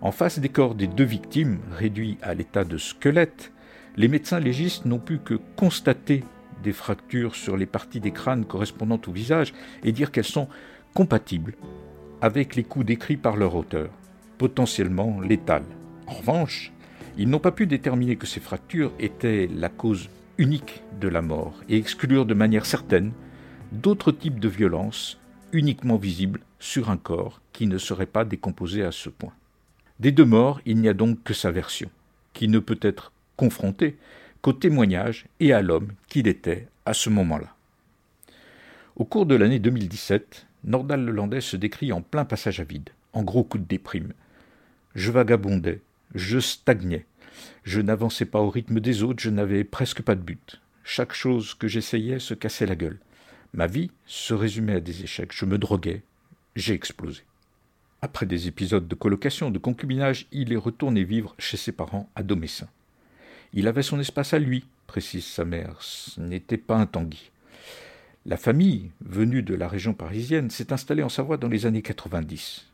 En 0.00 0.12
face 0.12 0.38
des 0.38 0.48
corps 0.48 0.74
des 0.74 0.86
deux 0.86 1.04
victimes, 1.04 1.58
réduits 1.72 2.16
à 2.22 2.32
l'état 2.32 2.64
de 2.64 2.78
squelette, 2.78 3.52
les 3.96 4.08
médecins 4.08 4.40
légistes 4.40 4.86
n'ont 4.86 4.98
pu 4.98 5.18
que 5.18 5.34
constater 5.56 6.24
des 6.62 6.72
fractures 6.72 7.34
sur 7.34 7.56
les 7.56 7.66
parties 7.66 8.00
des 8.00 8.12
crânes 8.12 8.44
correspondant 8.44 9.00
au 9.06 9.12
visage 9.12 9.52
et 9.84 9.92
dire 9.92 10.10
qu'elles 10.10 10.24
sont 10.24 10.48
compatibles 10.94 11.54
avec 12.20 12.56
les 12.56 12.64
coups 12.64 12.86
décrits 12.86 13.16
par 13.16 13.36
leur 13.36 13.54
auteur, 13.54 13.90
potentiellement 14.38 15.20
létales. 15.20 15.64
En 16.06 16.14
revanche, 16.14 16.72
ils 17.16 17.28
n'ont 17.28 17.38
pas 17.38 17.52
pu 17.52 17.66
déterminer 17.66 18.16
que 18.16 18.26
ces 18.26 18.40
fractures 18.40 18.92
étaient 18.98 19.48
la 19.54 19.68
cause 19.68 20.08
unique 20.38 20.82
de 21.00 21.08
la 21.08 21.22
mort 21.22 21.54
et 21.68 21.76
exclure 21.76 22.26
de 22.26 22.34
manière 22.34 22.66
certaine 22.66 23.12
d'autres 23.72 24.12
types 24.12 24.40
de 24.40 24.48
violences 24.48 25.18
uniquement 25.52 25.96
visibles 25.96 26.40
sur 26.58 26.90
un 26.90 26.96
corps 26.96 27.40
qui 27.52 27.66
ne 27.66 27.78
serait 27.78 28.06
pas 28.06 28.24
décomposé 28.24 28.82
à 28.82 28.92
ce 28.92 29.08
point. 29.08 29.32
Des 29.98 30.12
deux 30.12 30.24
morts, 30.24 30.60
il 30.64 30.78
n'y 30.78 30.88
a 30.88 30.94
donc 30.94 31.22
que 31.22 31.34
sa 31.34 31.50
version, 31.50 31.90
qui 32.32 32.48
ne 32.48 32.58
peut 32.58 32.78
être 32.82 33.12
confrontée 33.36 33.98
qu'au 34.40 34.52
témoignage 34.52 35.26
et 35.40 35.52
à 35.52 35.62
l'homme 35.62 35.92
qu'il 36.08 36.26
était 36.26 36.68
à 36.86 36.94
ce 36.94 37.10
moment-là. 37.10 37.54
Au 38.96 39.04
cours 39.04 39.26
de 39.26 39.34
l'année 39.34 39.58
2017, 39.58 40.46
Nordal 40.64 41.04
Lelandais 41.04 41.40
se 41.40 41.56
décrit 41.56 41.92
en 41.92 42.02
plein 42.02 42.24
passage 42.24 42.60
à 42.60 42.64
vide, 42.64 42.90
en 43.12 43.22
gros 43.22 43.44
coup 43.44 43.58
de 43.58 43.64
déprime. 43.64 44.12
Je 44.94 45.10
vagabondais, 45.10 45.80
je 46.14 46.38
stagnais, 46.38 47.06
je 47.64 47.80
n'avançais 47.80 48.24
pas 48.24 48.40
au 48.40 48.50
rythme 48.50 48.80
des 48.80 49.02
autres, 49.02 49.22
je 49.22 49.30
n'avais 49.30 49.64
presque 49.64 50.02
pas 50.02 50.14
de 50.14 50.22
but. 50.22 50.60
Chaque 50.84 51.12
chose 51.12 51.54
que 51.54 51.68
j'essayais 51.68 52.18
se 52.18 52.34
cassait 52.34 52.66
la 52.66 52.76
gueule. 52.76 52.98
Ma 53.54 53.66
vie 53.66 53.90
se 54.06 54.34
résumait 54.34 54.76
à 54.76 54.80
des 54.80 55.02
échecs, 55.02 55.32
je 55.34 55.44
me 55.44 55.58
droguais, 55.58 56.02
j'ai 56.56 56.74
explosé. 56.74 57.22
Après 58.02 58.26
des 58.26 58.48
épisodes 58.48 58.88
de 58.88 58.94
colocation, 58.94 59.50
de 59.50 59.58
concubinage, 59.58 60.26
il 60.32 60.52
est 60.52 60.56
retourné 60.56 61.04
vivre 61.04 61.34
chez 61.38 61.56
ses 61.56 61.72
parents 61.72 62.08
à 62.14 62.22
Domessin. 62.22 62.68
Il 63.52 63.68
avait 63.68 63.82
son 63.82 64.00
espace 64.00 64.32
à 64.32 64.38
lui, 64.38 64.64
précise 64.86 65.26
sa 65.26 65.44
mère, 65.44 65.76
ce 65.80 66.20
n'était 66.20 66.56
pas 66.56 66.76
un 66.76 66.86
Tanguy. 66.86 67.30
La 68.26 68.36
famille, 68.36 68.90
venue 69.00 69.42
de 69.42 69.54
la 69.54 69.66
région 69.66 69.94
parisienne, 69.94 70.50
s'est 70.50 70.74
installée 70.74 71.02
en 71.02 71.08
Savoie 71.08 71.38
dans 71.38 71.48
les 71.48 71.64
années 71.64 71.80
90. 71.80 72.66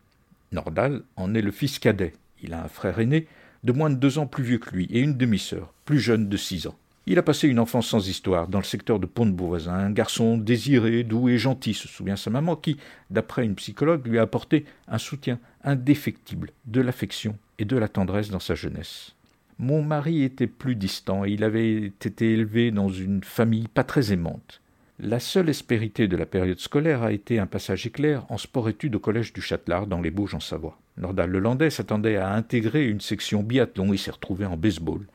Nordal 0.50 1.02
en 1.14 1.37
est 1.37 1.40
le 1.40 1.52
fils 1.52 1.78
cadet. 1.78 2.14
Il 2.42 2.52
a 2.52 2.64
un 2.64 2.68
frère 2.68 2.98
aîné, 2.98 3.28
de 3.62 3.70
moins 3.70 3.88
de 3.88 3.94
deux 3.94 4.18
ans 4.18 4.26
plus 4.26 4.42
vieux 4.42 4.59
que 4.59 4.74
lui, 4.74 4.88
et 4.90 4.98
une 4.98 5.16
demi-sœur, 5.16 5.72
plus 5.85 6.00
jeune 6.00 6.28
de 6.28 6.37
six 6.37 6.66
ans. 6.66 6.74
Il 7.06 7.20
a 7.20 7.22
passé 7.22 7.46
une 7.46 7.61
enfance 7.61 7.87
sans 7.87 8.09
histoire 8.09 8.48
dans 8.48 8.59
le 8.59 8.64
secteur 8.64 8.98
de 8.98 9.06
Pont-de-Beauvoisin, 9.06 9.72
un 9.72 9.92
garçon 9.92 10.37
désiré, 10.37 11.04
doux 11.04 11.28
et 11.28 11.38
gentil, 11.38 11.74
se 11.74 11.87
souvient 11.87 12.16
sa 12.16 12.30
maman, 12.30 12.56
qui, 12.56 12.76
d'après 13.11 13.44
une 13.44 13.54
psychologue, 13.54 14.04
lui 14.04 14.18
a 14.18 14.22
apporté 14.22 14.64
un 14.88 14.98
soutien 14.98 15.38
indéfectible, 15.62 16.50
de 16.64 16.80
l'affection 16.80 17.38
et 17.61 17.64
de 17.64 17.76
la 17.76 17.87
tendresse 17.87 18.30
dans 18.30 18.40
sa 18.40 18.56
jeunesse. 18.56 19.14
Mon 19.61 19.82
mari 19.82 20.24
était 20.24 20.48
plus 20.48 20.74
distant 20.74 21.24
et 21.24 21.30
il 21.30 21.44
avait 21.44 21.85
été 21.85 22.32
élevé 22.32 22.72
dans 22.72 22.88
une 22.88 23.22
famille 23.22 23.68
pas 23.68 23.85
très 23.85 24.12
aimante. 24.12 24.61
La 24.98 25.20
seule 25.20 25.50
espérité 25.50 26.09
de 26.09 26.16
la 26.16 26.24
période 26.24 26.59
scolaire 26.59 27.02
a 27.02 27.12
été 27.12 27.38
un 27.38 27.46
passage 27.46 27.85
éclair 27.85 28.24
en 28.30 28.38
sport-études 28.38 28.94
au 28.94 28.98
collège 28.98 29.35
du 29.35 29.42
Châtelard 29.42 29.87
dans 29.87 30.00
les 30.00 30.11
Bauges 30.11 30.35
en 30.35 30.40
Savoie. 30.40 30.78
Nordal 30.96 31.30
Lelandais 31.30 31.68
s'attendait 31.68 32.16
à 32.16 32.32
intégrer 32.32 32.87
une 32.87 33.02
section 33.02 33.42
biathlon 33.42 33.92
et 33.92 33.98
s'est 33.98 34.11
retrouvé 34.11 34.46
en 34.46 34.56
baseball. 34.56 35.06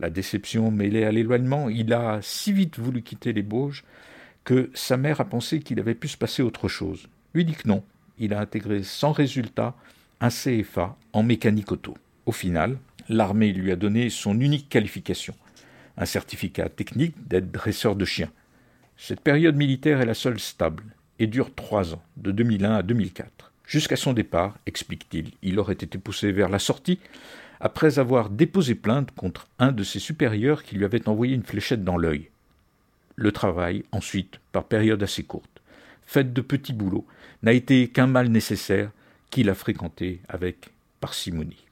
La 0.00 0.08
déception 0.08 0.70
mêlée 0.70 1.04
à 1.04 1.12
l'éloignement, 1.12 1.68
il 1.68 1.92
a 1.92 2.20
si 2.22 2.54
vite 2.54 2.78
voulu 2.78 3.02
quitter 3.02 3.34
les 3.34 3.42
Bauges 3.42 3.84
que 4.44 4.70
sa 4.72 4.96
mère 4.96 5.20
a 5.20 5.26
pensé 5.26 5.60
qu'il 5.60 5.78
avait 5.78 5.94
pu 5.94 6.08
se 6.08 6.16
passer 6.16 6.42
autre 6.42 6.68
chose. 6.68 7.06
Lui 7.34 7.44
dit 7.44 7.52
que 7.52 7.68
non. 7.68 7.84
Il 8.18 8.32
a 8.32 8.40
intégré 8.40 8.82
sans 8.82 9.12
résultat 9.12 9.74
un 10.22 10.30
CFA 10.30 10.96
en 11.12 11.22
mécanique 11.22 11.70
auto. 11.70 11.98
Au 12.24 12.32
final, 12.32 12.78
l'armée 13.10 13.52
lui 13.52 13.72
a 13.72 13.76
donné 13.76 14.08
son 14.08 14.40
unique 14.40 14.70
qualification, 14.70 15.34
un 15.98 16.06
certificat 16.06 16.70
technique 16.70 17.28
d'être 17.28 17.52
dresseur 17.52 17.94
de 17.94 18.06
chiens. 18.06 18.30
Cette 19.00 19.20
période 19.20 19.54
militaire 19.54 20.00
est 20.00 20.06
la 20.06 20.12
seule 20.12 20.40
stable 20.40 20.82
et 21.20 21.28
dure 21.28 21.54
trois 21.54 21.94
ans, 21.94 22.02
de 22.16 22.32
2001 22.32 22.74
à 22.74 22.82
2004. 22.82 23.52
Jusqu'à 23.64 23.94
son 23.94 24.12
départ, 24.12 24.58
explique-t-il, 24.66 25.30
il 25.40 25.60
aurait 25.60 25.74
été 25.74 25.98
poussé 25.98 26.32
vers 26.32 26.48
la 26.48 26.58
sortie 26.58 26.98
après 27.60 28.00
avoir 28.00 28.28
déposé 28.28 28.74
plainte 28.74 29.12
contre 29.12 29.46
un 29.60 29.70
de 29.70 29.84
ses 29.84 30.00
supérieurs 30.00 30.64
qui 30.64 30.74
lui 30.74 30.84
avait 30.84 31.08
envoyé 31.08 31.36
une 31.36 31.44
fléchette 31.44 31.84
dans 31.84 31.96
l'œil. 31.96 32.28
Le 33.14 33.30
travail, 33.30 33.84
ensuite, 33.92 34.40
par 34.50 34.64
période 34.64 35.02
assez 35.02 35.22
courte, 35.22 35.62
faite 36.04 36.32
de 36.32 36.40
petits 36.40 36.72
boulots, 36.72 37.06
n'a 37.44 37.52
été 37.52 37.88
qu'un 37.88 38.08
mal 38.08 38.28
nécessaire 38.28 38.90
qu'il 39.30 39.48
a 39.48 39.54
fréquenté 39.54 40.20
avec 40.28 40.70
parcimonie. 41.00 41.67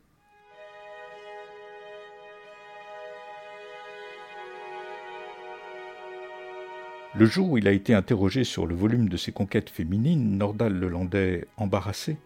Le 7.18 7.24
jour 7.24 7.48
où 7.48 7.56
il 7.56 7.66
a 7.66 7.72
été 7.72 7.94
interrogé 7.94 8.44
sur 8.44 8.66
le 8.66 8.74
volume 8.74 9.08
de 9.08 9.16
ses 9.16 9.32
conquêtes 9.32 9.70
féminines, 9.70 10.36
Nordal 10.36 10.74
Lelandais, 10.74 11.46
embarrassé, 11.56 12.18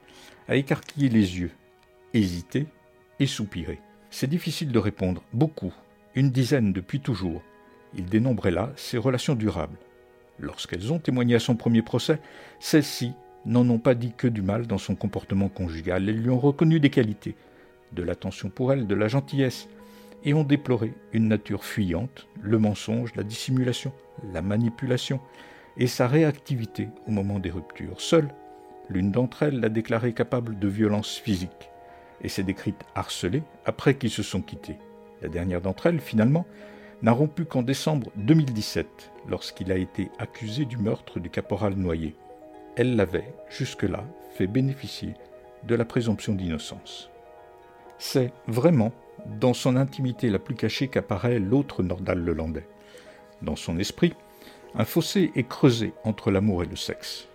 a 0.49 0.57
écarquillé 0.57 1.09
les 1.09 1.39
yeux, 1.39 1.53
hésité 2.13 2.67
et 3.21 3.29
soupiré. 3.29 3.79
C'est 4.11 4.29
difficile 4.29 4.73
de 4.73 4.79
répondre. 4.81 5.23
Beaucoup, 5.33 5.73
une 6.17 6.33
dizaine 6.33 6.73
depuis 6.73 6.99
toujours. 6.99 7.41
Il 7.95 8.07
dénombrait 8.07 8.51
là 8.51 8.73
ses 8.75 8.99
relations 8.99 9.37
durables. 9.37 9.79
Lorsqu'elles 10.41 10.93
ont 10.93 10.99
témoigné 10.99 11.37
à 11.37 11.41
son 11.41 11.55
premier 11.55 11.83
procès, 11.83 12.19
celles-ci 12.59 13.13
n'en 13.47 13.69
ont 13.71 13.79
pas 13.79 13.95
dit 13.95 14.13
que 14.17 14.27
du 14.27 14.43
mal 14.43 14.67
dans 14.67 14.79
son 14.79 14.97
comportement 14.97 15.49
conjugal. 15.49 16.09
Elles 16.09 16.21
lui 16.21 16.31
ont 16.31 16.41
reconnu 16.41 16.81
des 16.81 16.91
qualités, 16.91 17.37
de 17.93 18.03
l'attention 18.03 18.49
pour 18.49 18.73
elle, 18.73 18.89
de 18.89 18.95
la 18.97 19.07
gentillesse, 19.07 19.69
et 20.25 20.35
ont 20.35 20.45
déploré 20.45 20.95
une 21.13 21.29
nature 21.29 21.65
fuyante, 21.65 22.29
le 22.41 22.59
mensonge, 22.59 23.15
la 23.17 23.23
dissimulation, 23.23 23.93
la 24.33 24.43
manipulation 24.43 25.21
et 25.77 25.87
sa 25.87 26.07
réactivité 26.07 26.89
au 27.07 27.11
moment 27.11 27.39
des 27.39 27.51
ruptures. 27.51 28.01
Seule, 28.01 28.29
l'une 28.89 29.13
d'entre 29.13 29.45
elles 29.45 29.61
l'a 29.61 29.69
déclarée 29.69 30.13
capable 30.13 30.59
de 30.59 30.69
violence 30.69 31.17
physique 31.17 31.71
et 32.23 32.29
s'est 32.29 32.43
décrite 32.43 32.85
harcelée 32.95 33.43
après 33.65 33.95
qu'ils 33.95 34.11
se 34.11 34.23
sont 34.23 34.43
quittés. 34.43 34.79
La 35.23 35.29
dernière 35.29 35.61
d'entre 35.61 35.87
elles, 35.87 36.01
finalement, 36.01 36.47
n'a 37.03 37.13
rompu 37.13 37.45
qu'en 37.45 37.63
décembre 37.63 38.11
2017, 38.17 39.13
lorsqu'il 39.29 39.73
a 39.73 39.77
été 39.77 40.11
accusé 40.19 40.65
du 40.65 40.77
meurtre 40.77 41.19
du 41.19 41.31
caporal 41.31 41.75
Noyer. 41.75 42.15
Elle 42.77 42.97
l'avait, 42.97 43.33
jusque-là, 43.49 44.05
fait 44.33 44.47
bénéficier 44.47 45.15
de 45.65 45.75
la 45.75 45.85
présomption 45.85 46.35
d'innocence. 46.35 47.11
C'est 47.99 48.33
vraiment 48.47 48.93
dans 49.27 49.55
son 49.55 49.77
intimité 49.77 50.31
la 50.31 50.39
plus 50.39 50.55
cachée 50.55 50.89
qu'apparaît 50.89 51.39
l'autre 51.39 51.83
Nordal 51.83 52.19
Lelandais. 52.19 52.67
Dans 53.43 53.57
son 53.57 53.79
esprit, 53.79 54.15
un 54.75 54.85
fossé 54.85 55.33
est 55.35 55.49
creusé 55.49 55.93
entre 56.05 56.31
l'amour 56.31 56.63
et 56.63 56.67
le 56.67 56.77
sexe. 56.77 57.27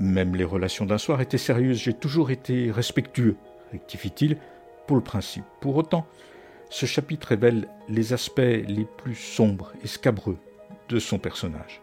Même 0.00 0.34
les 0.34 0.44
relations 0.44 0.86
d'un 0.86 0.98
soir 0.98 1.20
étaient 1.20 1.38
sérieuses, 1.38 1.78
j'ai 1.78 1.94
toujours 1.94 2.30
été 2.30 2.70
respectueux, 2.70 3.36
rectifie-t-il, 3.70 4.38
pour 4.86 4.96
le 4.96 5.02
principe. 5.02 5.44
Pour 5.60 5.76
autant, 5.76 6.06
ce 6.70 6.86
chapitre 6.86 7.28
révèle 7.28 7.68
les 7.88 8.12
aspects 8.12 8.40
les 8.40 8.86
plus 8.96 9.14
sombres 9.14 9.72
et 9.82 9.86
scabreux 9.86 10.38
de 10.88 10.98
son 10.98 11.18
personnage. 11.18 11.80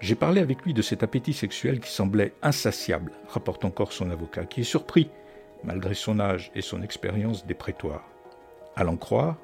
J'ai 0.00 0.14
parlé 0.14 0.40
avec 0.40 0.62
lui 0.62 0.74
de 0.74 0.82
cet 0.82 1.02
appétit 1.02 1.32
sexuel 1.32 1.80
qui 1.80 1.90
semblait 1.90 2.34
insatiable, 2.42 3.12
rapporte 3.28 3.64
encore 3.64 3.92
son 3.92 4.10
avocat, 4.10 4.44
qui 4.44 4.60
est 4.60 4.64
surpris, 4.64 5.08
malgré 5.64 5.94
son 5.94 6.20
âge 6.20 6.50
et 6.54 6.60
son 6.60 6.82
expérience 6.82 7.46
des 7.46 7.54
prétoires. 7.54 8.11
À 8.76 8.84
l'en 8.84 8.96
croire, 8.96 9.36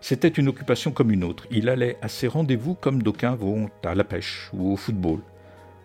c'était 0.00 0.28
une 0.28 0.48
occupation 0.48 0.92
comme 0.92 1.10
une 1.10 1.24
autre. 1.24 1.46
Il 1.50 1.68
allait 1.68 1.96
à 2.02 2.08
ses 2.08 2.28
rendez-vous 2.28 2.74
comme 2.74 3.02
d'aucuns 3.02 3.34
vont 3.34 3.68
à 3.84 3.94
la 3.94 4.04
pêche 4.04 4.50
ou 4.52 4.72
au 4.72 4.76
football. 4.76 5.20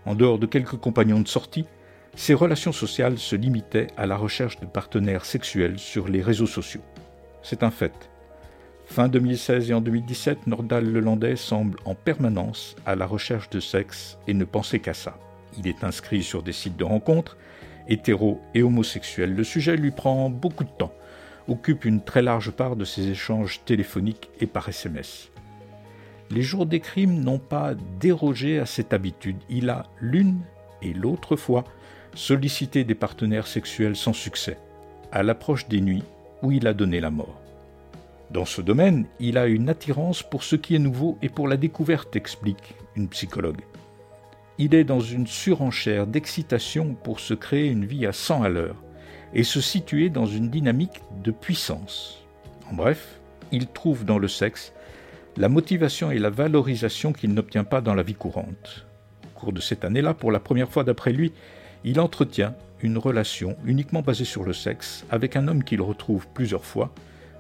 En 0.06 0.16
dehors 0.16 0.38
de 0.38 0.46
quelques 0.46 0.78
compagnons 0.78 1.22
de 1.22 1.28
sortie, 1.28 1.66
ses 2.16 2.36
relations 2.36 2.72
sociales 2.72 3.18
se 3.18 3.36
limitaient 3.36 3.88
à 3.98 4.06
la 4.06 4.16
recherche 4.16 4.60
de 4.60 4.68
partenaires 4.68 5.26
sexuels 5.26 5.80
sur 5.80 6.08
les 6.08 6.22
réseaux 6.22 6.48
sociaux. 6.48 6.84
C'est 7.42 7.64
un 7.64 7.72
fait. 7.72 7.94
Fin 8.86 9.08
2016 9.08 9.72
et 9.72 9.74
en 9.74 9.82
2017, 9.82 10.46
Nordal 10.46 10.86
Lelandais 10.86 11.36
semble 11.36 11.80
en 11.86 11.96
permanence 11.96 12.76
à 12.86 12.96
la 12.96 13.08
recherche 13.08 13.50
de 13.50 13.60
sexe 13.60 14.18
et 14.28 14.34
ne 14.34 14.46
penser 14.46 14.80
qu'à 14.80 14.94
ça. 14.94 15.18
Il 15.58 15.68
est 15.68 15.84
inscrit 15.84 16.22
sur 16.22 16.44
des 16.44 16.52
sites 16.52 16.78
de 16.78 16.84
rencontres, 16.84 17.38
hétéro 17.88 18.40
et 18.54 18.62
homosexuels. 18.62 19.34
Le 19.34 19.44
sujet 19.44 19.76
lui 19.76 19.92
prend 19.92 20.30
beaucoup 20.30 20.64
de 20.64 20.70
temps, 20.70 20.94
occupe 21.48 21.86
une 21.86 22.02
très 22.02 22.22
large 22.22 22.52
part 22.52 22.76
de 22.76 22.86
ses 22.86 23.10
échanges 23.10 23.62
téléphoniques 23.66 24.30
et 24.40 24.48
par 24.48 24.70
SMS. 24.70 25.30
Les 26.30 26.42
jours 26.42 26.66
des 26.66 26.80
crimes 26.80 27.20
n'ont 27.20 27.40
pas 27.40 27.74
dérogé 28.00 28.60
à 28.60 28.66
cette 28.66 28.94
habitude. 28.94 29.38
Il 29.50 29.70
a 29.70 29.86
l'une 30.00 30.40
et 30.82 30.94
l'autre 30.94 31.36
fois 31.36 31.64
sollicité 32.16 32.84
des 32.84 32.96
partenaires 32.96 33.48
sexuels 33.48 33.96
sans 33.96 34.14
succès, 34.14 34.58
à 35.12 35.24
l'approche 35.24 35.68
des 35.68 35.82
nuits 35.82 36.04
où 36.42 36.52
il 36.52 36.68
a 36.68 36.74
donné 36.74 37.00
la 37.00 37.10
mort. 37.10 37.40
Dans 38.32 38.46
ce 38.46 38.62
domaine, 38.62 39.06
il 39.20 39.38
a 39.38 39.48
une 39.48 39.70
attirance 39.70 40.24
pour 40.24 40.44
ce 40.44 40.56
qui 40.56 40.76
est 40.76 40.80
nouveau 40.80 41.18
et 41.22 41.30
pour 41.30 41.48
la 41.48 41.58
découverte, 41.58 42.16
explique 42.16 42.76
une 42.96 43.10
psychologue. 43.10 43.62
Il 44.58 44.76
est 44.76 44.84
dans 44.84 45.00
une 45.00 45.28
surenchère 45.28 46.08
d'excitation 46.08 46.96
pour 46.96 47.20
se 47.20 47.34
créer 47.34 47.68
une 47.68 47.86
vie 47.86 48.06
à 48.06 48.14
100 48.14 48.44
à 48.44 48.50
l'heure 48.50 48.76
et 49.34 49.44
se 49.44 49.62
situer 49.62 50.10
dans 50.10 50.26
une 50.26 50.50
dynamique 50.50 51.02
de 51.24 51.32
puissance. 51.32 52.24
En 52.70 52.76
bref, 52.76 53.20
il 53.52 53.68
trouve 53.68 54.06
dans 54.06 54.18
le 54.18 54.28
sexe 54.28 54.74
la 55.38 55.50
motivation 55.50 56.12
et 56.12 56.20
la 56.20 56.30
valorisation 56.30 57.14
qu'il 57.14 57.34
n'obtient 57.34 57.64
pas 57.64 57.82
dans 57.82 57.96
la 57.96 58.04
vie 58.04 58.14
courante. 58.14 58.86
Au 59.26 59.40
cours 59.40 59.54
de 59.54 59.62
cette 59.62 59.84
année-là, 59.84 60.14
pour 60.14 60.32
la 60.32 60.40
première 60.40 60.70
fois 60.70 60.84
d'après 60.84 61.12
lui, 61.12 61.34
il 61.84 62.00
entretient 62.00 62.56
une 62.82 62.98
relation 62.98 63.58
uniquement 63.66 64.02
basée 64.02 64.26
sur 64.26 64.44
le 64.44 64.54
sexe 64.54 65.06
avec 65.10 65.36
un 65.36 65.48
homme 65.48 65.64
qu'il 65.64 65.82
retrouve 65.82 66.28
plusieurs 66.34 66.66
fois, 66.66 66.94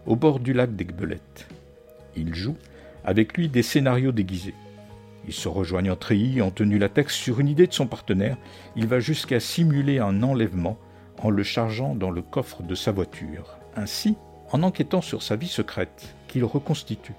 au 0.05 0.15
bord 0.15 0.39
du 0.39 0.53
lac 0.53 0.75
d'Aigbelette. 0.75 1.47
Il 2.15 2.33
joue 2.33 2.55
avec 3.05 3.37
lui 3.37 3.49
des 3.49 3.63
scénarios 3.63 4.11
déguisés. 4.11 4.55
Ils 5.27 5.33
se 5.33 5.47
rejoignent 5.47 5.91
en 5.91 5.95
treillis, 5.95 6.41
en 6.41 6.51
tenue 6.51 6.77
latex, 6.77 7.15
sur 7.15 7.39
une 7.39 7.47
idée 7.47 7.67
de 7.67 7.73
son 7.73 7.87
partenaire. 7.87 8.37
Il 8.75 8.87
va 8.87 8.99
jusqu'à 8.99 9.39
simuler 9.39 9.99
un 9.99 10.23
enlèvement 10.23 10.77
en 11.23 11.29
le 11.29 11.43
chargeant 11.43 11.95
dans 11.95 12.11
le 12.11 12.21
coffre 12.21 12.61
de 12.61 12.75
sa 12.75 12.91
voiture. 12.91 13.57
Ainsi, 13.75 14.15
en 14.51 14.61
enquêtant 14.61 15.01
sur 15.01 15.23
sa 15.23 15.35
vie 15.35 15.47
secrète, 15.47 16.15
qu'il 16.27 16.43
reconstitue, 16.43 17.15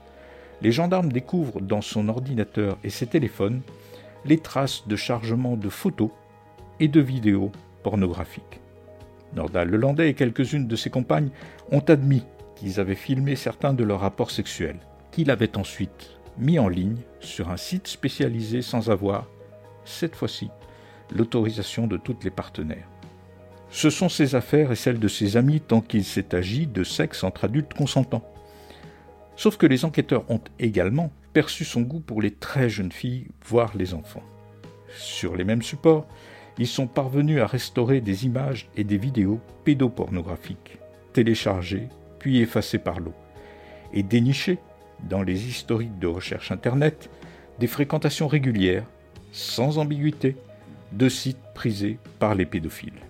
les 0.63 0.71
gendarmes 0.71 1.11
découvrent 1.11 1.61
dans 1.61 1.81
son 1.81 2.09
ordinateur 2.09 2.79
et 2.85 2.91
ses 2.91 3.07
téléphones 3.07 3.63
les 4.25 4.39
traces 4.39 4.87
de 4.87 4.95
chargement 4.95 5.57
de 5.57 5.69
photos 5.69 6.11
et 6.81 6.89
de 6.89 7.01
vidéos 7.01 7.51
pornographiques. 7.83 8.61
Nordal 9.35 9.69
Lelandais 9.69 10.11
et 10.11 10.15
quelques-unes 10.15 10.69
de 10.69 10.77
ses 10.77 10.91
compagnes 10.91 11.31
ont 11.73 11.81
admis 11.81 12.25
qu'ils 12.57 12.79
avaient 12.81 12.95
filmé 12.95 13.37
certains 13.37 13.75
de 13.75 13.85
leurs 13.85 14.01
rapports 14.01 14.31
sexuels, 14.31 14.79
qu'il 15.11 15.31
avait 15.31 15.57
ensuite 15.57 16.11
mis 16.39 16.59
en 16.59 16.69
ligne 16.69 16.99
sur 17.21 17.51
un 17.51 17.57
site 17.57 17.89
spécialisé 17.89 18.63
sans 18.63 18.91
avoir, 18.91 19.27
cette 19.85 20.15
fois-ci, 20.15 20.51
l'autorisation 21.15 21.87
de 21.87 21.97
toutes 21.97 22.25
les 22.25 22.31
partenaires. 22.31 22.89
Ce 23.75 23.91
sont 23.91 24.09
ses 24.09 24.37
affaires 24.37 24.71
et 24.71 24.77
celles 24.77 25.01
de 25.01 25.09
ses 25.09 25.37
amis 25.37 25.61
tant 25.61 25.81
qu'il 25.81 26.05
s'est 26.05 26.33
agi 26.33 26.69
de 26.69 26.85
sexe 26.85 27.25
entre 27.25 27.47
adultes 27.47 27.75
consentants. 27.75 28.25
Sauf 29.35 29.57
que 29.57 29.67
les 29.67 29.85
enquêteurs 29.85 30.31
ont 30.31 30.41
également 30.61 31.11
perçu 31.33 31.65
son 31.65 31.81
goût 31.81 31.99
pour 31.99 32.23
les 32.23 32.31
très 32.31 32.69
jeunes 32.71 32.93
filles, 32.93 33.27
voire 33.45 33.77
les 33.77 33.93
enfants. 33.93 34.23
Sur 34.97 35.35
les 35.35 35.43
mêmes 35.43 35.63
supports, 35.63 36.07
ils 36.57 36.69
sont 36.69 36.87
parvenus 36.87 37.41
à 37.41 37.49
restaurer 37.49 38.01
des 38.01 38.27
images 38.27 38.69
et 38.77 38.85
des 38.85 38.97
vidéos 38.97 39.41
pédopornographiques, 39.65 40.79
téléchargées 41.13 41.89
puis 42.21 42.39
effacées 42.39 42.79
par 42.79 43.01
l'eau, 43.01 43.15
et 43.93 44.05
dénicher, 44.05 44.61
dans 45.11 45.25
les 45.25 45.49
historiques 45.49 45.99
de 45.99 46.07
recherche 46.07 46.53
Internet, 46.53 47.11
des 47.59 47.67
fréquentations 47.67 48.29
régulières, 48.29 48.87
sans 49.33 49.79
ambiguïté, 49.79 50.37
de 50.93 51.09
sites 51.09 51.43
prisés 51.55 51.99
par 52.21 52.37
les 52.37 52.47
pédophiles. 52.47 53.03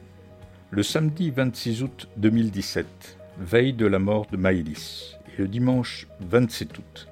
Le 0.74 0.82
samedi 0.82 1.30
26 1.30 1.84
août 1.84 2.08
2017, 2.16 3.16
veille 3.38 3.74
de 3.74 3.86
la 3.86 4.00
mort 4.00 4.26
de 4.32 4.36
Maëlys, 4.36 5.14
et 5.28 5.42
le 5.42 5.46
dimanche 5.46 6.08
27 6.18 6.78
août, 6.78 7.08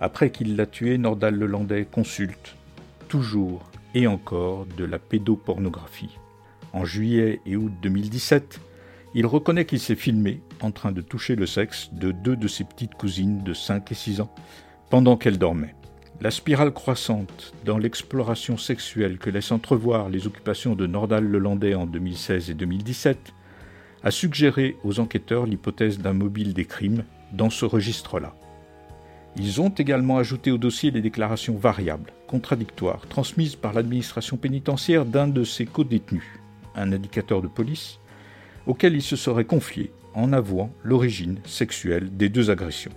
après 0.00 0.30
qu'il 0.30 0.54
l'a 0.54 0.66
tué, 0.66 0.96
Nordal 0.96 1.34
Lelandais 1.34 1.88
consulte, 1.90 2.54
toujours 3.08 3.64
et 3.96 4.06
encore, 4.06 4.66
de 4.76 4.84
la 4.84 5.00
pédopornographie. 5.00 6.16
En 6.72 6.84
juillet 6.84 7.40
et 7.46 7.56
août 7.56 7.72
2017, 7.82 8.60
il 9.16 9.26
reconnaît 9.26 9.64
qu'il 9.64 9.80
s'est 9.80 9.96
filmé 9.96 10.40
en 10.60 10.70
train 10.70 10.92
de 10.92 11.00
toucher 11.00 11.34
le 11.34 11.46
sexe 11.46 11.92
de 11.94 12.12
deux 12.12 12.36
de 12.36 12.46
ses 12.46 12.62
petites 12.62 12.94
cousines 12.94 13.42
de 13.42 13.54
5 13.54 13.90
et 13.90 13.96
6 13.96 14.20
ans 14.20 14.32
pendant 14.88 15.16
qu'elles 15.16 15.38
dormaient. 15.38 15.74
La 16.20 16.30
spirale 16.30 16.72
croissante 16.72 17.52
dans 17.64 17.76
l'exploration 17.76 18.56
sexuelle 18.56 19.18
que 19.18 19.30
laissent 19.30 19.52
entrevoir 19.52 20.08
les 20.08 20.26
occupations 20.26 20.74
de 20.74 20.86
Nordal 20.86 21.24
Lelandais 21.24 21.74
en 21.74 21.86
2016 21.86 22.50
et 22.50 22.54
2017 22.54 23.34
a 24.04 24.10
suggéré 24.10 24.76
aux 24.84 25.00
enquêteurs 25.00 25.44
l'hypothèse 25.44 25.98
d'un 25.98 26.12
mobile 26.12 26.54
des 26.54 26.66
crimes 26.66 27.04
dans 27.32 27.50
ce 27.50 27.64
registre-là. 27.64 28.34
Ils 29.36 29.60
ont 29.60 29.70
également 29.70 30.18
ajouté 30.18 30.52
au 30.52 30.58
dossier 30.58 30.92
les 30.92 31.00
déclarations 31.00 31.56
variables, 31.56 32.12
contradictoires, 32.28 33.06
transmises 33.08 33.56
par 33.56 33.72
l'administration 33.72 34.36
pénitentiaire 34.36 35.04
d'un 35.04 35.26
de 35.26 35.42
ses 35.42 35.66
co-détenus, 35.66 36.22
un 36.76 36.92
indicateur 36.92 37.42
de 37.42 37.48
police, 37.48 37.98
auquel 38.66 38.94
il 38.94 39.02
se 39.02 39.16
serait 39.16 39.44
confié 39.44 39.90
en 40.14 40.32
avouant 40.32 40.70
l'origine 40.84 41.40
sexuelle 41.44 42.16
des 42.16 42.28
deux 42.28 42.50
agressions. 42.50 42.92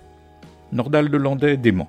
Nordal 0.70 1.08
de 1.08 1.16
Landais 1.16 1.56
dément. 1.56 1.88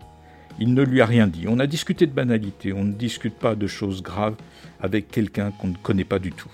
Il 0.60 0.74
ne 0.74 0.84
lui 0.84 1.02
a 1.02 1.06
rien 1.06 1.28
dit. 1.28 1.46
On 1.48 1.60
a 1.60 1.68
discuté 1.68 2.08
de 2.08 2.12
banalités, 2.12 2.74
on 2.74 2.84
ne 2.84 2.94
discute 2.94 3.36
pas 3.36 3.56
de 3.56 3.68
choses 3.68 4.02
graves 4.02 4.36
avec 4.82 5.10
quelqu'un 5.10 5.52
qu'on 5.52 5.68
ne 5.68 5.78
connaît 5.78 6.04
pas 6.04 6.20
du 6.20 6.32
tout. 6.32 6.50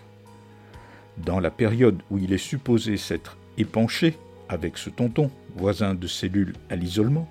Dans 1.17 1.39
la 1.39 1.51
période 1.51 2.01
où 2.11 2.17
il 2.17 2.33
est 2.33 2.37
supposé 2.37 2.97
s'être 2.97 3.37
épanché 3.57 4.17
avec 4.49 4.77
ce 4.77 4.89
tonton, 4.89 5.31
voisin 5.55 5.93
de 5.93 6.07
cellule 6.07 6.53
à 6.69 6.75
l'isolement, 6.75 7.27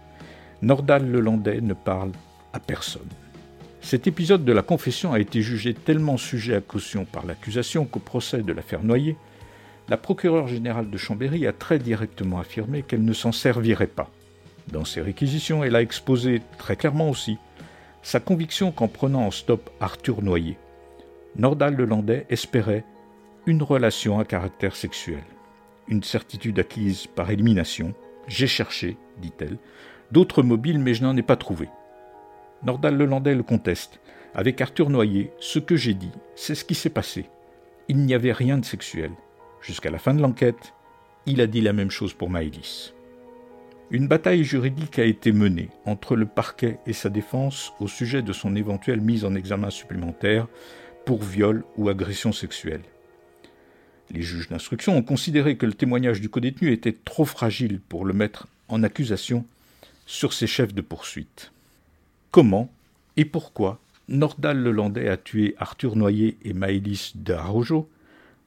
Nordal 0.63 1.11
Lelandais 1.11 1.61
ne 1.61 1.75
parle 1.75 2.13
à 2.53 2.61
personne. 2.61 3.03
Cet 3.83 4.07
épisode 4.07 4.47
de 4.47 4.53
la 4.53 4.63
confession 4.63 5.13
a 5.13 5.21
été 5.21 5.43
jugé 5.43 5.75
tellement 5.75 6.17
sujet 6.17 6.55
à 6.55 6.63
caution 6.63 7.05
par 7.05 7.27
l'accusation 7.27 7.85
qu'au 7.85 8.01
procès 8.01 8.43
de 8.43 8.53
l'affaire 8.53 8.83
Noyer, 8.83 9.17
la 9.89 9.99
procureure 9.99 10.49
générale 10.49 10.89
de 10.89 10.97
Chambéry 10.97 11.47
a 11.47 11.53
très 11.53 11.79
directement 11.79 12.41
affirmé 12.41 12.83
qu'elle 12.83 13.05
ne 13.05 13.13
s'en 13.13 13.33
servirait 13.33 13.87
pas. 13.87 14.11
Dans 14.69 14.85
ses 14.85 15.01
réquisitions, 15.01 15.63
elle 15.63 15.77
a 15.77 15.83
exposé 15.83 16.43
très 16.59 16.77
clairement 16.77 17.11
aussi 17.11 17.39
sa 18.05 18.21
conviction 18.21 18.71
qu'en 18.71 18.87
prenant 18.87 19.27
en 19.27 19.31
stop 19.31 19.71
Arthur 19.81 20.23
Noyer, 20.23 20.59
Nordal 21.37 21.75
Lelandais 21.75 22.27
espérait 22.29 22.85
une 23.47 23.63
relation 23.63 24.19
à 24.19 24.25
caractère 24.25 24.77
sexuel. 24.77 25.25
Une 25.89 26.03
certitude 26.03 26.59
acquise 26.59 27.07
par 27.07 27.31
élimination. 27.31 27.95
J'ai 28.29 28.47
cherché, 28.47 28.97
dit-elle, 29.19 29.59
d'autres 30.13 30.43
mobiles, 30.43 30.79
mais 30.79 30.95
je 30.95 31.03
n'en 31.03 31.17
ai 31.17 31.23
pas 31.23 31.37
trouvé. 31.37 31.69
Nordal 32.63 32.97
Lelandais 32.97 33.35
le 33.35 33.43
conteste. 33.43 34.01
Avec 34.35 34.61
Arthur 34.61 34.91
Noyer, 34.91 35.33
ce 35.41 35.59
que 35.59 35.77
j'ai 35.77 35.95
dit, 35.95 36.13
c'est 36.35 36.55
ce 36.55 36.65
qui 36.65 36.75
s'est 36.75 36.91
passé. 36.91 37.31
Il 37.89 37.99
n'y 37.99 38.15
avait 38.15 38.33
rien 38.33 38.59
de 38.59 38.65
sexuel. 38.65 39.13
Jusqu'à 39.61 39.91
la 39.91 39.99
fin 39.99 40.13
de 40.13 40.21
l'enquête, 40.21 40.75
il 41.27 41.41
a 41.41 41.47
dit 41.47 41.61
la 41.61 41.73
même 41.73 41.91
chose 41.91 42.13
pour 42.13 42.31
Maëlys. 42.31 42.93
Une 43.91 44.09
bataille 44.09 44.45
juridique 44.45 44.99
a 44.99 45.05
été 45.05 45.31
menée 45.31 45.69
entre 45.85 46.17
le 46.17 46.25
parquet 46.25 46.79
et 46.87 46.95
sa 46.95 47.11
défense 47.11 47.73
au 47.81 47.87
sujet 47.87 48.23
de 48.23 48.33
son 48.33 48.57
éventuelle 48.57 49.01
mise 49.01 49.25
en 49.27 49.35
examen 49.35 49.69
supplémentaire 49.69 50.49
pour 51.05 51.23
viol 51.23 51.65
ou 51.77 51.91
agression 51.91 52.33
sexuelle. 52.33 52.81
Les 54.11 54.23
juges 54.23 54.49
d'instruction 54.49 54.97
ont 54.97 55.03
considéré 55.03 55.57
que 55.57 55.67
le 55.67 55.75
témoignage 55.75 56.23
du 56.23 56.31
codétenu 56.31 56.73
était 56.73 56.97
trop 57.05 57.27
fragile 57.27 57.79
pour 57.79 58.07
le 58.07 58.15
mettre 58.15 58.49
en 58.69 58.83
accusation 58.83 59.45
sur 60.07 60.33
ses 60.33 60.47
chefs 60.47 60.75
de 60.75 60.81
poursuite. 60.81 61.53
Comment 62.31 62.73
et 63.17 63.27
pourquoi 63.27 63.81
Nordal 64.09 64.59
Lelandais 64.59 65.09
a 65.09 65.17
tué 65.17 65.55
Arthur 65.59 65.97
Noyer 65.97 66.39
et 66.43 66.55
Maëlys 66.55 67.13
de 67.17 67.35
Arrojo 67.35 67.89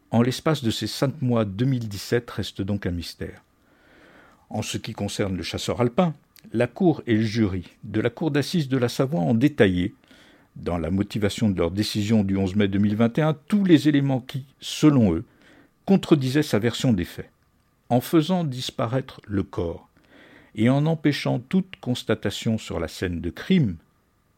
en 0.10 0.22
l'espace 0.22 0.64
de 0.64 0.72
ces 0.72 0.88
cinq 0.88 1.22
mois 1.22 1.46
2017 1.46 2.30
reste 2.32 2.62
donc 2.62 2.86
un 2.86 2.92
mystère. 2.92 3.44
En 4.50 4.62
ce 4.62 4.78
qui 4.78 4.94
concerne 4.94 5.36
le 5.36 5.44
chasseur 5.44 5.82
alpin, 5.82 6.14
la 6.54 6.68
Cour 6.68 7.02
et 7.06 7.16
le 7.16 7.22
jury 7.22 7.66
de 7.84 8.00
la 8.00 8.10
Cour 8.10 8.32
d'assises 8.32 8.70
de 8.70 8.78
la 8.78 8.90
Savoie 8.90 9.20
ont 9.20 9.34
détaillé, 9.34 9.94
dans 10.56 10.78
la 10.78 10.90
motivation 10.90 11.50
de 11.50 11.58
leur 11.58 11.72
décision 11.72 12.24
du 12.24 12.38
11 12.38 12.56
mai 12.56 12.68
2021, 12.68 13.38
tous 13.48 13.64
les 13.64 13.90
éléments 13.90 14.22
qui, 14.22 14.46
selon 14.60 15.14
eux, 15.14 15.26
contredisaient 15.86 16.44
sa 16.44 16.60
version 16.60 16.94
des 16.94 17.06
faits. 17.06 17.30
En 17.90 18.02
faisant 18.02 18.44
disparaître 18.44 19.22
le 19.26 19.44
corps 19.44 19.88
et 20.56 20.70
en 20.70 20.86
empêchant 20.86 21.40
toute 21.40 21.76
constatation 21.80 22.58
sur 22.58 22.80
la 22.80 22.88
scène 22.88 23.22
de 23.22 23.30
crime, 23.30 23.76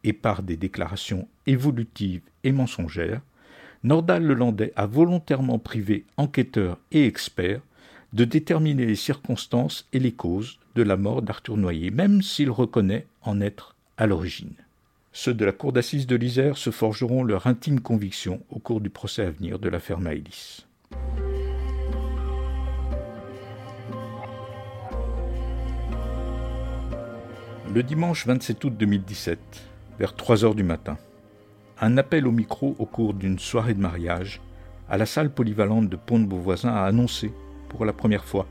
et 0.03 0.13
par 0.13 0.43
des 0.43 0.57
déclarations 0.57 1.27
évolutives 1.45 2.21
et 2.43 2.51
mensongères, 2.51 3.21
Nordal 3.83 4.23
Lelandais 4.23 4.73
a 4.75 4.85
volontairement 4.85 5.59
privé 5.59 6.05
enquêteurs 6.17 6.77
et 6.91 7.05
experts 7.05 7.61
de 8.13 8.25
déterminer 8.25 8.85
les 8.85 8.95
circonstances 8.95 9.87
et 9.93 9.99
les 9.99 10.11
causes 10.11 10.59
de 10.75 10.83
la 10.83 10.97
mort 10.97 11.21
d'Arthur 11.21 11.57
Noyer, 11.57 11.91
même 11.91 12.21
s'il 12.21 12.49
reconnaît 12.49 13.05
en 13.21 13.41
être 13.41 13.75
à 13.97 14.07
l'origine. 14.07 14.55
Ceux 15.11 15.33
de 15.33 15.45
la 15.45 15.51
cour 15.51 15.73
d'assises 15.73 16.07
de 16.07 16.15
l'Isère 16.15 16.57
se 16.57 16.69
forgeront 16.69 17.23
leur 17.23 17.47
intime 17.47 17.79
conviction 17.79 18.41
au 18.49 18.59
cours 18.59 18.81
du 18.81 18.89
procès 18.89 19.23
à 19.25 19.31
venir 19.31 19.59
de 19.59 19.69
l'affaire 19.69 19.99
Maëlys. 19.99 20.65
Le 27.73 27.83
dimanche 27.83 28.25
27 28.25 28.63
août 28.63 28.73
2017, 28.77 29.39
vers 29.99 30.15
3 30.15 30.43
heures 30.43 30.55
du 30.55 30.63
matin, 30.63 30.97
un 31.81 31.97
appel 31.97 32.27
au 32.27 32.31
micro 32.31 32.75
au 32.79 32.85
cours 32.85 33.13
d'une 33.13 33.37
soirée 33.37 33.73
de 33.73 33.79
mariage 33.79 34.41
à 34.89 34.97
la 34.97 35.05
salle 35.05 35.29
polyvalente 35.29 35.87
de 35.87 35.95
Pont-de-Beauvoisin 35.95 36.69
a 36.69 36.85
annoncé, 36.85 37.31
pour 37.69 37.85
la 37.85 37.93
première 37.93 38.25
fois, 38.25 38.47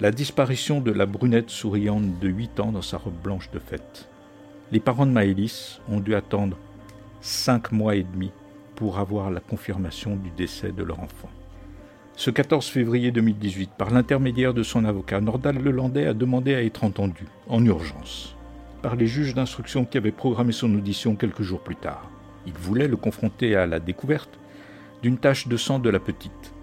la 0.00 0.10
disparition 0.10 0.80
de 0.80 0.90
la 0.90 1.06
brunette 1.06 1.50
souriante 1.50 2.18
de 2.18 2.28
8 2.28 2.60
ans 2.60 2.72
dans 2.72 2.82
sa 2.82 2.98
robe 2.98 3.20
blanche 3.22 3.50
de 3.52 3.58
fête. 3.58 4.08
Les 4.72 4.80
parents 4.80 5.06
de 5.06 5.12
Maëlys 5.12 5.80
ont 5.88 6.00
dû 6.00 6.14
attendre 6.14 6.58
cinq 7.20 7.70
mois 7.70 7.94
et 7.94 8.02
demi 8.02 8.32
pour 8.74 8.98
avoir 8.98 9.30
la 9.30 9.40
confirmation 9.40 10.16
du 10.16 10.30
décès 10.30 10.72
de 10.72 10.82
leur 10.82 11.00
enfant. 11.00 11.30
Ce 12.16 12.30
14 12.30 12.66
février 12.66 13.12
2018, 13.12 13.70
par 13.78 13.90
l'intermédiaire 13.90 14.54
de 14.54 14.62
son 14.62 14.84
avocat, 14.84 15.20
Nordal 15.20 15.58
Lelandais 15.58 16.06
a 16.06 16.14
demandé 16.14 16.54
à 16.54 16.64
être 16.64 16.82
entendu, 16.82 17.26
en 17.48 17.64
urgence 17.64 18.36
par 18.86 18.94
les 18.94 19.08
juges 19.08 19.34
d'instruction 19.34 19.84
qui 19.84 19.98
avaient 19.98 20.12
programmé 20.12 20.52
son 20.52 20.72
audition 20.74 21.16
quelques 21.16 21.42
jours 21.42 21.60
plus 21.60 21.74
tard. 21.74 22.08
Il 22.46 22.52
voulait 22.52 22.86
le 22.86 22.96
confronter 22.96 23.56
à 23.56 23.66
la 23.66 23.80
découverte 23.80 24.38
d'une 25.02 25.18
tache 25.18 25.48
de 25.48 25.56
sang 25.56 25.80
de 25.80 25.90
la 25.90 25.98
petite, 25.98 26.54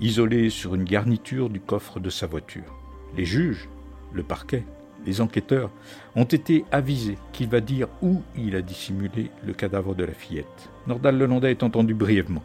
isolée 0.00 0.50
sur 0.50 0.74
une 0.74 0.84
garniture 0.84 1.50
du 1.50 1.60
coffre 1.60 2.00
de 2.00 2.10
sa 2.10 2.26
voiture. 2.26 2.74
Les 3.16 3.24
juges, 3.24 3.68
le 4.12 4.22
parquet, 4.22 4.64
les 5.06 5.20
enquêteurs 5.20 5.70
ont 6.16 6.24
été 6.24 6.64
avisés 6.72 7.18
qu'il 7.32 7.48
va 7.48 7.60
dire 7.60 7.88
où 8.02 8.22
il 8.36 8.56
a 8.56 8.62
dissimulé 8.62 9.30
le 9.46 9.52
cadavre 9.52 9.94
de 9.94 10.04
la 10.04 10.12
fillette. 10.12 10.70
Nordal 10.86 11.18
Lelandais 11.18 11.50
est 11.50 11.62
entendu 11.62 11.94
brièvement. 11.94 12.42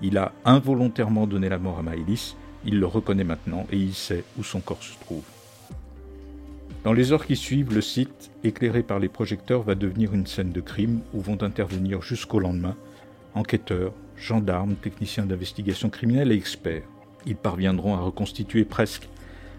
Il 0.00 0.16
a 0.16 0.32
involontairement 0.44 1.26
donné 1.26 1.48
la 1.48 1.58
mort 1.58 1.78
à 1.78 1.82
Maëlys, 1.82 2.36
il 2.64 2.78
le 2.80 2.86
reconnaît 2.86 3.24
maintenant 3.24 3.66
et 3.70 3.76
il 3.76 3.94
sait 3.94 4.24
où 4.38 4.44
son 4.44 4.60
corps 4.60 4.82
se 4.82 4.98
trouve. 5.00 5.24
Dans 6.84 6.92
les 6.92 7.12
heures 7.12 7.26
qui 7.26 7.36
suivent, 7.36 7.74
le 7.74 7.80
site, 7.80 8.30
éclairé 8.44 8.82
par 8.82 8.98
les 8.98 9.08
projecteurs, 9.08 9.62
va 9.62 9.74
devenir 9.74 10.14
une 10.14 10.26
scène 10.26 10.52
de 10.52 10.60
crime 10.60 11.00
où 11.12 11.20
vont 11.20 11.42
intervenir 11.42 12.02
jusqu'au 12.02 12.38
lendemain 12.38 12.76
enquêteurs, 13.34 13.92
gendarmes, 14.20 14.74
techniciens 14.74 15.26
d'investigation 15.26 15.90
criminelle 15.90 16.32
et 16.32 16.36
experts. 16.36 16.82
Ils 17.26 17.36
parviendront 17.36 17.94
à 17.94 18.00
reconstituer 18.00 18.64
presque 18.64 19.08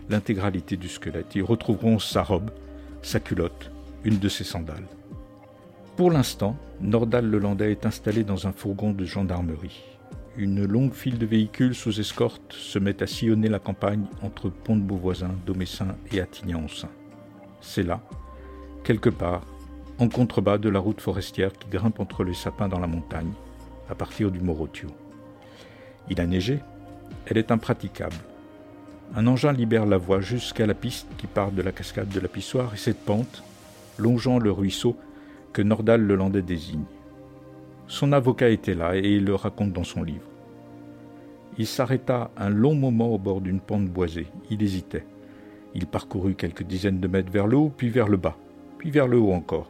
l'intégralité 0.10 0.78
du 0.78 0.88
squelette. 0.88 1.36
Ils 1.36 1.44
retrouveront 1.44 2.00
sa 2.00 2.24
robe, 2.24 2.52
sa 3.02 3.20
culotte, 3.20 3.72
une 4.04 4.20
de 4.20 4.30
ses 4.30 4.44
sandales. 4.44 4.88
Pour 5.96 6.12
l'instant, 6.12 6.58
Nordal 6.82 7.30
Lelandais 7.30 7.72
est 7.72 7.86
installé 7.86 8.24
dans 8.24 8.48
un 8.48 8.52
fourgon 8.52 8.92
de 8.92 9.06
gendarmerie. 9.06 9.84
Une 10.38 10.66
longue 10.66 10.94
file 10.94 11.18
de 11.18 11.26
véhicules 11.26 11.76
sous 11.76 12.00
escorte 12.00 12.54
se 12.54 12.80
met 12.80 13.04
à 13.04 13.08
sillonner 13.08 13.50
la 13.50 13.60
campagne 13.60 14.06
entre 14.22 14.50
Pont-de-Beauvoisin, 14.50 15.36
Domessin 15.46 15.96
et 16.12 16.22
Attignan-en-Sein 16.22 16.90
c'est 17.62 17.84
là, 17.84 18.02
quelque 18.84 19.10
part, 19.10 19.42
en 20.00 20.08
contrebas 20.08 20.58
de 20.58 20.70
la 20.70 20.80
route 20.80 21.02
forestière 21.02 21.52
qui 21.54 21.70
grimpe 21.70 22.00
entre 22.00 22.24
les 22.24 22.34
sapins 22.34 22.68
dans 22.68 22.80
la 22.80 22.88
montagne, 22.88 23.32
à 23.90 23.96
partir 23.96 24.32
du 24.32 24.40
Morotio. 24.40 24.90
Il 26.10 26.22
a 26.22 26.26
neigé, 26.26 26.60
elle 27.26 27.38
est 27.38 27.52
impraticable. 27.52 28.16
Un 29.16 29.26
engin 29.28 29.52
libère 29.52 29.86
la 29.86 29.98
voie 29.98 30.22
jusqu'à 30.22 30.68
la 30.68 30.76
piste 30.76 31.08
qui 31.18 31.28
part 31.28 31.52
de 31.52 31.62
la 31.62 31.72
cascade 31.72 32.10
de 32.10 32.20
la 32.20 32.28
pissoire 32.28 32.74
et 32.74 32.78
cette 32.78 33.04
pente, 33.04 33.44
longeant 33.98 34.38
le 34.38 34.52
ruisseau 34.52 34.96
que 35.52 35.62
Nordal 35.62 36.02
le 36.02 36.16
Landais 36.16 36.44
désigne. 36.44 36.86
Son 37.88 38.12
avocat 38.12 38.50
était 38.50 38.76
là 38.76 38.96
et 38.96 39.16
il 39.16 39.26
le 39.26 39.34
raconte 39.34 39.74
dans 39.74 39.84
son 39.84 40.04
livre. 40.04 40.30
Il 41.58 41.66
s'arrêta 41.66 42.30
un 42.38 42.50
long 42.50 42.76
moment 42.76 43.10
au 43.14 43.18
bord 43.18 43.42
d'une 43.42 43.60
pente 43.60 43.88
boisée. 43.88 44.28
Il 44.52 44.62
hésitait. 44.62 45.06
Il 45.74 45.88
parcourut 45.88 46.36
quelques 46.36 46.64
dizaines 46.64 47.00
de 47.00 47.08
mètres 47.08 47.32
vers 47.32 47.48
le 47.48 47.58
haut, 47.58 47.74
puis 47.76 47.90
vers 47.90 48.08
le 48.08 48.18
bas, 48.18 48.38
puis 48.78 48.92
vers 48.92 49.08
le 49.08 49.18
haut 49.18 49.34
encore, 49.34 49.70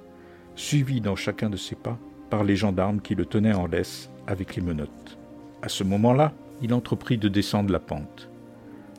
suivi 0.55 1.01
dans 1.01 1.15
chacun 1.15 1.49
de 1.49 1.57
ses 1.57 1.75
pas 1.75 1.97
par 2.29 2.43
les 2.43 2.55
gendarmes 2.55 3.01
qui 3.01 3.15
le 3.15 3.25
tenaient 3.25 3.53
en 3.53 3.67
laisse 3.67 4.09
avec 4.27 4.55
les 4.55 4.61
menottes. 4.61 5.17
À 5.61 5.69
ce 5.69 5.83
moment-là, 5.83 6.33
il 6.61 6.73
entreprit 6.73 7.17
de 7.17 7.27
descendre 7.27 7.71
la 7.71 7.79
pente. 7.79 8.29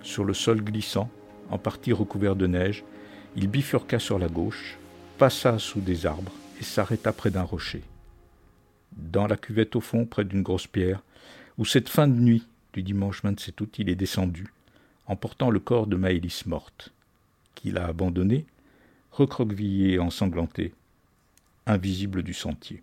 Sur 0.02 0.24
le 0.24 0.34
sol 0.34 0.62
glissant, 0.62 1.10
en 1.50 1.58
partie 1.58 1.92
recouvert 1.92 2.36
de 2.36 2.46
neige, 2.46 2.84
il 3.36 3.48
bifurqua 3.48 3.98
sur 3.98 4.18
la 4.18 4.28
gauche, 4.28 4.78
passa 5.18 5.58
sous 5.58 5.80
des 5.80 6.06
arbres 6.06 6.32
et 6.60 6.64
s'arrêta 6.64 7.12
près 7.12 7.30
d'un 7.30 7.42
rocher. 7.42 7.82
Dans 8.92 9.26
la 9.26 9.36
cuvette 9.36 9.76
au 9.76 9.80
fond, 9.80 10.04
près 10.04 10.24
d'une 10.24 10.42
grosse 10.42 10.66
pierre, 10.66 11.02
où 11.58 11.64
cette 11.64 11.88
fin 11.88 12.08
de 12.08 12.14
nuit 12.14 12.46
du 12.72 12.82
dimanche 12.82 13.22
27 13.22 13.60
août, 13.60 13.78
il 13.78 13.88
est 13.88 13.94
descendu, 13.94 14.46
emportant 15.06 15.50
le 15.50 15.60
corps 15.60 15.86
de 15.86 15.96
Maëlys 15.96 16.46
morte, 16.46 16.92
qu'il 17.54 17.78
a 17.78 17.86
abandonné, 17.86 18.46
recroquevillé 19.12 19.94
et 19.94 19.98
ensanglanté, 19.98 20.72
invisible 21.66 22.22
du 22.22 22.34
sentier. 22.34 22.82